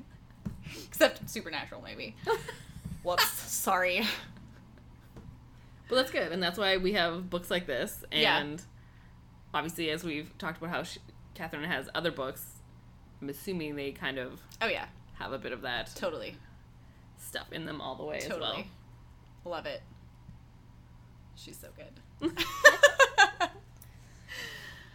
Except 0.87 1.29
Supernatural, 1.29 1.83
maybe. 1.83 2.15
Whoops, 3.03 3.29
sorry. 3.29 4.05
But 5.89 5.95
that's 5.97 6.11
good, 6.11 6.33
and 6.33 6.43
that's 6.43 6.59
why 6.59 6.77
we 6.77 6.93
have 6.93 7.31
books 7.31 7.51
like 7.51 7.67
this. 7.67 8.05
Yeah. 8.13 8.39
And 8.39 8.63
obviously, 9.55 9.91
as 9.91 10.05
we've 10.05 10.37
talked 10.39 10.59
about 10.59 10.71
how 10.71 10.83
she, 10.83 11.01
Catherynne 11.35 11.65
has 11.67 11.89
other 11.95 12.11
books, 12.11 12.45
I'm 13.23 13.29
assuming 13.31 13.75
they 13.77 13.93
kind 13.93 14.19
of 14.19 14.41
Oh 14.61 14.67
yeah, 14.69 14.87
have 15.15 15.33
a 15.33 15.39
bit 15.39 15.53
of 15.53 15.63
that 15.63 15.91
totally, 15.97 16.37
stuff 17.19 17.51
in 17.53 17.65
them 17.65 17.81
all 17.81 17.95
the 17.97 18.05
way 18.05 18.19
as 18.19 18.29
well. 18.29 18.63
Love 19.45 19.67
it. 19.67 19.83
She's 21.37 21.57
so 21.59 21.69
good. 21.77 22.33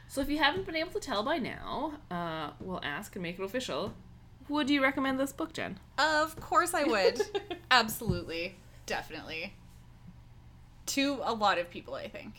So 0.07 0.21
if 0.21 0.29
you 0.29 0.37
haven't 0.37 0.67
been 0.67 0.75
able 0.75 0.91
to 0.91 0.99
tell 0.99 1.23
by 1.23 1.39
now, 1.39 1.93
uh, 2.11 2.51
we'll 2.59 2.81
ask 2.83 3.15
and 3.15 3.23
make 3.23 3.39
it 3.39 3.43
official. 3.43 3.95
Would 4.47 4.69
you 4.69 4.83
recommend 4.83 5.19
this 5.19 5.33
book, 5.33 5.53
Jen? 5.53 5.79
Of 5.97 6.39
course 6.39 6.75
I 6.75 6.83
would. 6.83 7.19
Absolutely. 7.71 8.55
Definitely. 8.85 9.55
To 10.85 11.19
a 11.23 11.33
lot 11.33 11.57
of 11.57 11.67
people, 11.71 11.95
I 11.95 12.09
think. 12.09 12.35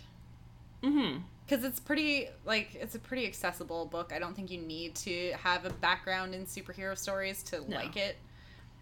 Mm-hmm. 0.84 1.22
Because 1.44 1.64
it's 1.64 1.80
pretty, 1.80 2.28
like, 2.44 2.76
it's 2.76 2.94
a 2.94 3.00
pretty 3.00 3.26
accessible 3.26 3.86
book. 3.86 4.12
I 4.14 4.20
don't 4.20 4.36
think 4.36 4.52
you 4.52 4.60
need 4.60 4.94
to 4.96 5.32
have 5.32 5.64
a 5.64 5.70
background 5.70 6.32
in 6.32 6.46
superhero 6.46 6.96
stories 6.96 7.42
to 7.44 7.68
No. 7.68 7.76
like 7.76 7.96
it. 7.96 8.18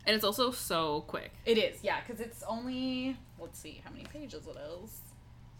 And 0.06 0.14
it's 0.16 0.24
also 0.24 0.50
so 0.50 1.02
quick. 1.02 1.30
It 1.46 1.58
is, 1.58 1.78
yeah, 1.82 2.00
because 2.00 2.20
it's 2.20 2.42
only, 2.42 3.16
let's 3.38 3.58
see 3.58 3.80
how 3.84 3.90
many 3.92 4.04
pages 4.04 4.46
it 4.46 4.56
is. 4.82 5.00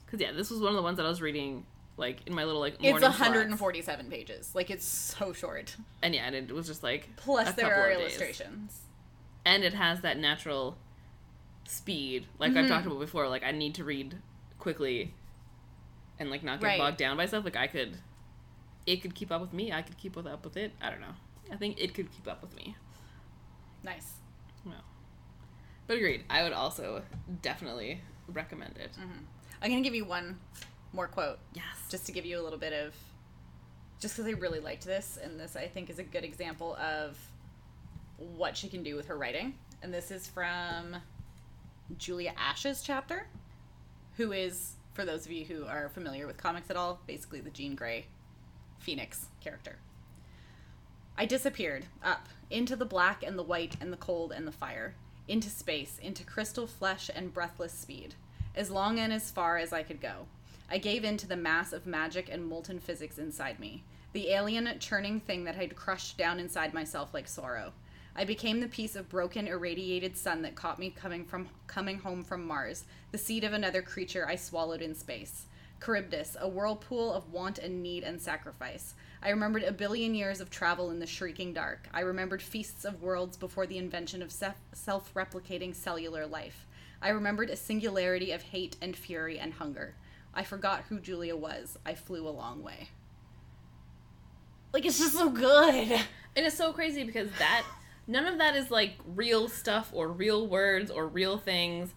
Because 0.05 0.21
yeah, 0.21 0.33
this 0.33 0.51
was 0.51 0.61
one 0.61 0.71
of 0.71 0.77
the 0.77 0.83
ones 0.83 0.97
that 0.97 1.07
I 1.07 1.09
was 1.09 1.23
reading 1.23 1.65
like 1.97 2.27
in 2.27 2.35
my 2.35 2.45
little 2.45 2.61
like 2.61 2.75
It's 2.75 2.83
morning 2.85 3.03
147 3.03 4.11
pages. 4.11 4.55
Like, 4.55 4.71
it's 4.71 4.85
so 4.85 5.33
short. 5.33 5.77
And 6.03 6.15
yeah, 6.15 6.27
and 6.27 6.35
it 6.35 6.51
was 6.53 6.67
just 6.67 6.83
like 6.83 7.15
Plus, 7.17 7.53
there 7.53 7.73
are 7.75 7.91
of 7.91 7.99
days. 7.99 8.01
illustrations. 8.01 8.81
and 9.45 9.63
it 9.65 9.75
has 9.75 10.01
that 10.01 10.19
natural 10.19 10.77
speed 11.69 12.27
like 12.39 12.51
Mm-hmm. 12.51 12.59
i've 12.59 12.69
talked 12.69 12.87
about 12.87 12.99
before 12.99 13.29
like 13.29 13.45
i 13.45 13.51
need 13.53 13.75
to 13.77 13.85
read 13.85 14.17
quickly 14.59 15.15
and 16.19 16.29
like 16.29 16.43
not 16.43 16.61
get 16.61 16.67
Right. 16.67 16.79
bogged 16.79 16.97
down 16.99 17.17
by 17.17 17.27
stuff 17.27 17.45
like 17.45 17.57
i 17.57 17.67
could 17.69 17.97
it 18.85 18.97
could 19.01 19.15
keep 19.15 19.31
up 19.31 19.41
with 19.41 19.53
me 19.53 19.73
i 19.73 19.81
could 19.81 19.97
keep 19.97 20.17
up 20.17 20.45
with 20.45 20.57
it 20.57 20.73
i 20.83 20.91
don't 20.91 21.01
know 21.01 21.15
i 21.53 21.57
think 21.57 21.81
it 21.81 21.95
could 21.95 22.11
keep 22.13 22.27
up 22.29 22.43
with 22.43 22.55
me 22.57 22.77
Nice. 23.85 24.13
Well 24.65 24.85
but 25.87 25.97
agreed 25.97 26.25
i 26.31 26.43
would 26.43 26.53
also 26.53 27.03
definitely 27.41 28.01
recommend 28.29 28.77
it. 28.79 28.93
Mm-hmm. 28.93 29.25
I'm 29.61 29.71
going 29.71 29.83
to 29.83 29.87
give 29.87 29.95
you 29.95 30.05
one 30.05 30.39
more 30.93 31.07
quote. 31.07 31.39
Yes. 31.55 31.65
Just 31.89 32.07
to 32.07 32.13
give 32.13 32.27
you 32.27 32.41
a 32.41 32.43
little 32.43 32.59
bit 32.59 32.73
of 32.73 32.95
just 34.01 34.17
because 34.17 34.29
I 34.29 34.37
really 34.37 34.59
liked 34.59 34.85
this, 34.85 35.19
and 35.23 35.39
this 35.39 35.55
I 35.55 35.69
think 35.69 35.89
is 35.89 36.01
a 36.01 36.03
good 36.03 36.25
example 36.25 36.77
of 36.77 37.17
what 38.17 38.57
she 38.57 38.69
can 38.69 38.83
do 38.83 38.97
with 38.97 39.07
her 39.07 39.17
writing. 39.17 39.55
And 39.83 39.95
this 39.95 40.11
is 40.11 40.27
from 40.27 40.97
Julia 41.99 42.33
Ash's 42.37 42.83
chapter, 42.83 43.27
who 44.17 44.33
is, 44.33 44.73
for 44.93 45.05
those 45.05 45.25
of 45.25 45.33
you 45.33 45.45
who 45.45 45.67
are 45.67 45.89
familiar 45.89 46.27
with 46.27 46.37
comics 46.37 46.69
at 46.69 46.77
all, 46.77 47.01
basically 47.07 47.41
the 47.41 47.51
Jean 47.51 47.77
Grey 47.77 48.07
Phoenix 48.79 49.27
character. 49.41 49.77
I 51.17 51.27
disappeared, 51.27 51.85
up, 52.03 52.29
into 52.53 52.77
the 52.77 52.85
black 52.85 53.23
and 53.23 53.39
the 53.39 53.43
white 53.43 53.77
and 53.81 53.93
the 53.93 53.97
cold 53.97 54.31
and 54.31 54.47
the 54.47 54.53
fire, 54.53 54.95
into 55.27 55.49
space, 55.49 55.99
into 56.03 56.25
crystal 56.25 56.67
flesh 56.67 57.11
and 57.15 57.33
breathless 57.33 57.73
speed, 57.73 58.15
as 58.55 58.71
long 58.71 58.99
and 58.99 59.13
as 59.13 59.31
far 59.31 59.57
as 59.57 59.73
I 59.73 59.83
could 59.83 60.01
go. 60.01 60.27
I 60.71 60.79
gave 60.79 61.05
in 61.05 61.17
to 61.19 61.27
the 61.27 61.37
mass 61.37 61.73
of 61.73 61.87
magic 61.87 62.29
and 62.31 62.47
molten 62.47 62.79
physics 62.79 63.19
inside 63.19 63.59
me, 63.59 63.83
the 64.13 64.29
alien, 64.29 64.69
churning 64.79 65.21
thing 65.21 65.45
that 65.45 65.55
had 65.55 65.77
crushed 65.77 66.19
down 66.19 66.39
inside 66.39 66.75
myself 66.75 67.15
like 67.15 67.27
sorrow. 67.27 67.73
I 68.15 68.25
became 68.25 68.61
the 68.61 68.69
piece 68.69 68.95
of 68.95 69.09
broken, 69.09 69.49
irradiated 69.49 70.19
sun 70.19 70.43
that 70.43 70.55
caught 70.55 70.79
me 70.79 70.91
coming 70.91 71.25
from 71.25 71.49
coming 71.67 71.99
home 71.99 72.23
from 72.23 72.47
Mars, 72.47 72.85
the 73.11 73.19
seed 73.19 73.43
of 73.43 73.55
another 73.55 73.81
creature 73.81 74.27
I 74.29 74.37
swallowed 74.37 74.83
in 74.83 74.95
space. 74.95 75.47
Charybdis, 75.85 76.37
a 76.41 76.49
whirlpool 76.49 77.13
of 77.13 77.33
want 77.33 77.59
and 77.59 77.83
need 77.83 78.05
and 78.05 78.21
sacrifice. 78.21 78.95
I 79.23 79.31
remembered 79.31 79.65
a 79.65 79.73
billion 79.73 80.15
years 80.15 80.41
of 80.41 80.51
travel 80.51 80.91
in 80.91 80.99
the 80.99 81.07
shrieking 81.07 81.53
dark. 81.53 81.89
I 81.93 82.01
remembered 82.01 82.41
feasts 82.41 82.85
of 82.85 83.03
worlds 83.03 83.37
before 83.37 83.67
the 83.67 83.79
invention 83.79 84.23
of 84.23 84.33
self 84.33 85.15
replicating 85.15 85.75
cellular 85.75 86.27
life. 86.27 86.67
I 87.01 87.09
remembered 87.09 87.51
a 87.51 87.57
singularity 87.57 88.31
of 88.31 88.43
hate 88.43 88.77
and 88.81 88.97
fury 88.97 89.39
and 89.39 89.55
hunger. 89.55 89.95
I 90.35 90.45
forgot 90.45 90.85
who 90.89 91.01
Julia 91.01 91.37
was. 91.37 91.79
I 91.85 91.95
flew 91.95 92.29
a 92.29 92.31
long 92.31 92.63
way. 92.63 92.89
Like, 94.73 94.87
it's 94.87 94.99
just 94.99 95.15
so 95.15 95.29
good. 95.31 95.91
and 96.37 96.47
it's 96.47 96.57
so 96.57 96.73
crazy 96.73 97.03
because 97.05 97.29
that 97.39 97.65
none 98.07 98.27
of 98.27 98.39
that 98.39 98.57
is 98.57 98.71
like 98.71 98.95
real 99.15 99.49
stuff 99.49 99.91
or 99.93 100.09
real 100.09 100.47
words 100.47 100.91
or 100.91 101.07
real 101.07 101.39
things 101.39 101.93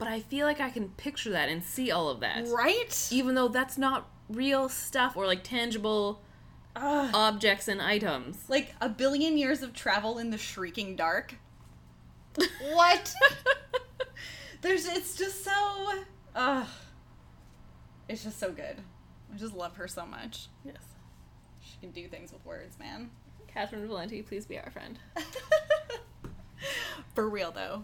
but 0.00 0.08
i 0.08 0.18
feel 0.20 0.44
like 0.46 0.60
i 0.60 0.68
can 0.70 0.88
picture 0.90 1.30
that 1.30 1.48
and 1.48 1.62
see 1.62 1.90
all 1.92 2.08
of 2.08 2.18
that 2.20 2.48
Right? 2.48 3.08
even 3.12 3.36
though 3.36 3.46
that's 3.48 3.78
not 3.78 4.08
real 4.28 4.68
stuff 4.68 5.16
or 5.16 5.26
like 5.26 5.44
tangible 5.44 6.20
Ugh. 6.76 7.10
objects 7.14 7.68
and 7.68 7.80
items. 7.82 8.44
like 8.48 8.74
a 8.80 8.88
billion 8.88 9.36
years 9.38 9.62
of 9.62 9.72
travel 9.74 10.18
in 10.18 10.30
the 10.30 10.38
shrieking 10.38 10.94
dark. 10.96 11.34
What? 12.72 13.12
There's 14.62 14.86
it's 14.86 15.16
just 15.16 15.42
so 15.44 15.50
uh 16.34 16.64
it's 18.08 18.22
just 18.22 18.38
so 18.38 18.52
good. 18.52 18.76
I 19.34 19.36
just 19.36 19.54
love 19.54 19.74
her 19.76 19.88
so 19.88 20.06
much. 20.06 20.46
yes. 20.64 20.76
She 21.60 21.76
can 21.80 21.90
do 21.90 22.06
things 22.08 22.32
with 22.32 22.44
words, 22.46 22.78
man. 22.78 23.10
Catherynne 23.54 23.88
Valente, 23.88 24.24
please 24.26 24.46
be 24.46 24.56
our 24.58 24.70
friend. 24.70 24.98
For 27.14 27.28
real 27.28 27.50
though. 27.50 27.82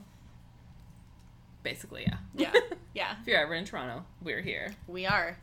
Basically, 1.67 2.05
yeah. 2.07 2.19
Yeah. 2.37 2.53
Yeah. 2.95 3.15
if 3.21 3.27
you're 3.27 3.39
ever 3.39 3.53
in 3.55 3.65
Toronto, 3.67 4.05
we're 4.23 4.41
here. 4.41 4.75
We 4.89 5.05
are. 5.05 5.37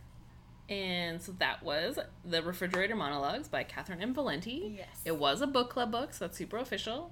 And 0.69 1.21
so 1.21 1.33
that 1.37 1.61
was 1.61 1.99
The 2.25 2.41
Refrigerator 2.41 2.95
Monologues 2.95 3.47
by 3.47 3.63
Catherynne 3.63 4.01
M. 4.01 4.15
Valente. 4.15 4.75
Yes. 4.77 4.87
It 5.05 5.17
was 5.17 5.41
a 5.41 5.47
book 5.47 5.69
club 5.69 5.91
book, 5.91 6.13
so 6.13 6.25
that's 6.25 6.37
super 6.37 6.57
official. 6.57 7.11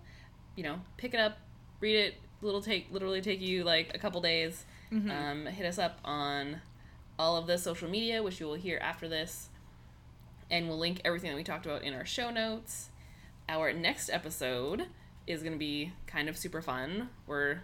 You 0.56 0.64
know, 0.64 0.82
pick 0.98 1.14
it 1.14 1.20
up, 1.20 1.38
read 1.80 1.96
it. 1.96 2.16
Little 2.42 2.62
take 2.62 2.88
literally 2.92 3.22
take 3.22 3.40
you 3.40 3.64
like 3.64 3.92
a 3.94 4.00
couple 4.00 4.20
days. 4.22 4.66
Um, 4.92 5.46
hit 5.46 5.66
us 5.66 5.78
up 5.78 6.00
on 6.04 6.62
all 7.20 7.38
of 7.38 7.46
the 7.46 7.58
social 7.58 7.88
media, 7.90 8.24
which 8.24 8.40
you 8.40 8.48
will 8.48 8.56
hear 8.56 8.80
after 8.82 9.08
this, 9.08 9.50
and 10.50 10.68
we'll 10.68 10.80
link 10.80 11.02
everything 11.06 11.30
that 11.30 11.36
we 11.38 11.44
talked 11.44 11.66
about 11.68 11.84
in 11.84 11.94
our 11.94 12.06
show 12.06 12.32
notes. 12.32 12.90
Our 13.48 13.74
next 13.74 14.10
episode 14.10 14.88
is 15.28 15.42
going 15.44 15.54
to 15.54 15.60
be 15.60 15.92
kind 16.08 16.28
of 16.30 16.36
super 16.38 16.62
fun. 16.62 17.10
We're 17.28 17.60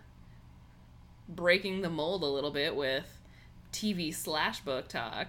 breaking 1.30 1.82
the 1.82 1.90
mold 1.90 2.24
a 2.24 2.28
little 2.28 2.52
bit 2.52 2.76
with 2.76 3.06
TV 3.72 4.14
slash 4.14 4.62
book 4.62 4.88
talk, 4.88 5.28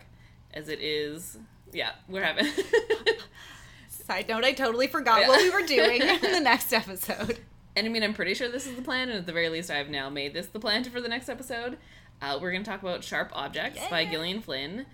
as 0.54 0.68
it 0.68 0.80
is. 0.80 1.38
Yeah, 1.72 1.90
we're 2.08 2.22
having. 2.24 2.46
Side 3.88 4.28
note, 4.28 4.44
I 4.44 4.52
totally 4.52 4.87
forgot 4.87 5.20
Yeah. 5.22 5.28
what 5.28 5.42
we 5.42 5.50
were 5.50 5.66
doing 5.66 6.00
in 6.02 6.32
the 6.32 6.40
next 6.42 6.72
episode. 6.72 7.38
And 7.76 7.87
I 7.87 7.90
mean, 7.90 8.02
I'm 8.02 8.14
pretty 8.14 8.34
sure 8.34 8.48
this 8.48 8.66
is 8.66 8.74
the 8.74 8.82
plan, 8.82 9.08
and 9.08 9.18
at 9.18 9.26
the 9.26 9.32
very 9.32 9.48
least, 9.48 9.70
I 9.70 9.76
have 9.76 9.88
now 9.90 10.08
made 10.11 10.32
this 10.34 10.46
the 10.46 10.58
plan 10.61 10.82
for 10.84 11.00
the 11.00 11.08
next 11.08 11.28
episode. 11.28 11.78
Uh, 12.20 12.38
we're 12.40 12.50
going 12.50 12.64
to 12.64 12.70
talk 12.70 12.82
about 12.82 13.04
Sharp 13.04 13.30
Objects 13.34 13.80
by 13.90 14.04
Gillian 14.04 14.40
Flynn 14.40 14.87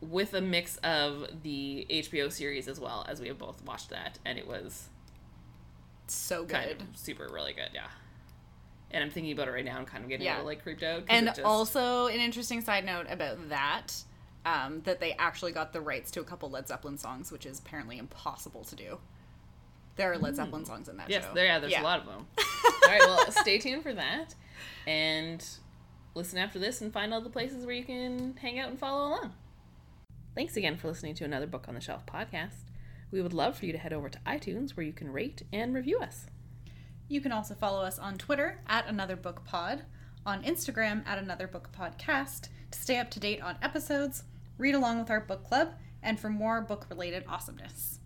with 0.00 0.34
a 0.34 0.40
mix 0.40 0.76
of 0.78 1.28
the 1.42 1.86
HBO 1.88 2.32
series 2.32 2.66
as 2.66 2.80
well, 2.80 3.04
as 3.08 3.20
we 3.20 3.28
have 3.28 3.38
both 3.38 3.62
watched 3.64 3.90
that, 3.90 4.18
and 4.24 4.38
it 4.38 4.46
was 4.48 4.88
So 6.08 6.44
kind 6.46 6.68
good. 6.78 6.80
of 6.82 6.96
super, 6.96 7.28
really 7.32 7.52
good, 7.52 7.70
yeah. 7.72 7.86
And 8.94 9.02
I'm 9.04 9.10
thinking 9.10 9.32
about 9.32 9.48
it 9.48 9.50
right 9.50 9.64
now 9.64 9.76
I'm 9.76 9.84
kind 9.84 10.04
of 10.04 10.08
getting 10.08 10.24
Yeah. 10.24 10.34
a 10.34 10.36
little 10.36 10.46
like 10.46 10.62
creeped 10.62 10.82
out. 10.82 11.02
And 11.08 11.26
just- 11.26 11.40
also 11.40 12.06
an 12.06 12.20
interesting 12.20 12.60
side 12.62 12.84
note 12.86 13.06
about 13.10 13.48
that, 13.50 13.92
um, 14.46 14.80
that 14.82 15.00
they 15.00 15.12
actually 15.14 15.52
got 15.52 15.72
the 15.72 15.80
rights 15.80 16.10
to 16.12 16.20
a 16.20 16.24
couple 16.24 16.48
Led 16.48 16.68
Zeppelin 16.68 16.96
songs, 16.96 17.30
which 17.32 17.44
is 17.44 17.58
apparently 17.58 17.98
impossible 17.98 18.64
to 18.64 18.76
do. 18.76 18.98
There 19.96 20.10
are 20.12 20.18
Led 20.18 20.36
Zeppelin 20.36 20.64
songs 20.64 20.88
in 20.88 20.96
that 20.98 21.06
Hmm. 21.06 21.10
yes, 21.12 21.24
show. 21.24 21.34
there, 21.34 21.44
yeah, 21.46 21.58
there's 21.58 21.74
a 21.74 21.80
lot 21.80 22.00
of 22.00 22.06
them. 22.06 22.26
all 22.38 22.88
right, 22.88 23.00
well, 23.00 23.30
stay 23.32 23.58
tuned 23.58 23.82
for 23.82 23.92
that, 23.94 24.34
and 24.86 25.44
listen 26.14 26.38
after 26.38 26.58
this 26.58 26.80
and 26.80 26.92
find 26.92 27.12
all 27.14 27.20
the 27.20 27.30
places 27.30 27.64
where 27.66 27.74
you 27.74 27.84
can 27.84 28.36
hang 28.36 28.58
out 28.58 28.68
and 28.70 28.78
follow 28.78 29.08
along. 29.08 29.34
Thanks 30.34 30.56
again 30.56 30.76
for 30.76 30.88
listening 30.88 31.14
to 31.16 31.24
another 31.24 31.46
Book 31.46 31.66
on 31.68 31.74
the 31.74 31.80
Shelf 31.80 32.04
podcast. 32.06 32.64
We 33.12 33.22
would 33.22 33.32
love 33.32 33.56
for 33.58 33.66
you 33.66 33.72
to 33.72 33.78
head 33.78 33.92
over 33.92 34.08
to 34.08 34.18
iTunes 34.26 34.70
where 34.76 34.84
you 34.84 34.92
can 34.92 35.12
rate 35.12 35.42
and 35.52 35.72
review 35.74 35.98
us. 36.00 36.26
You 37.08 37.20
can 37.20 37.32
also 37.32 37.54
follow 37.54 37.82
us 37.82 37.98
on 37.98 38.16
Twitter 38.16 38.60
at 38.66 38.88
Another 38.88 39.16
Book 39.16 39.44
Pod, 39.44 39.82
on 40.24 40.42
Instagram 40.42 41.06
at 41.06 41.18
Another 41.18 41.46
Book 41.46 41.68
Podcast 41.76 42.48
to 42.70 42.78
stay 42.78 42.98
up 42.98 43.10
to 43.10 43.20
date 43.20 43.42
on 43.42 43.56
episodes, 43.60 44.24
read 44.56 44.74
along 44.74 44.98
with 44.98 45.10
our 45.10 45.20
book 45.20 45.44
club, 45.44 45.74
and 46.02 46.18
for 46.18 46.30
more 46.30 46.62
book 46.62 46.86
related 46.88 47.24
awesomeness. 47.28 47.98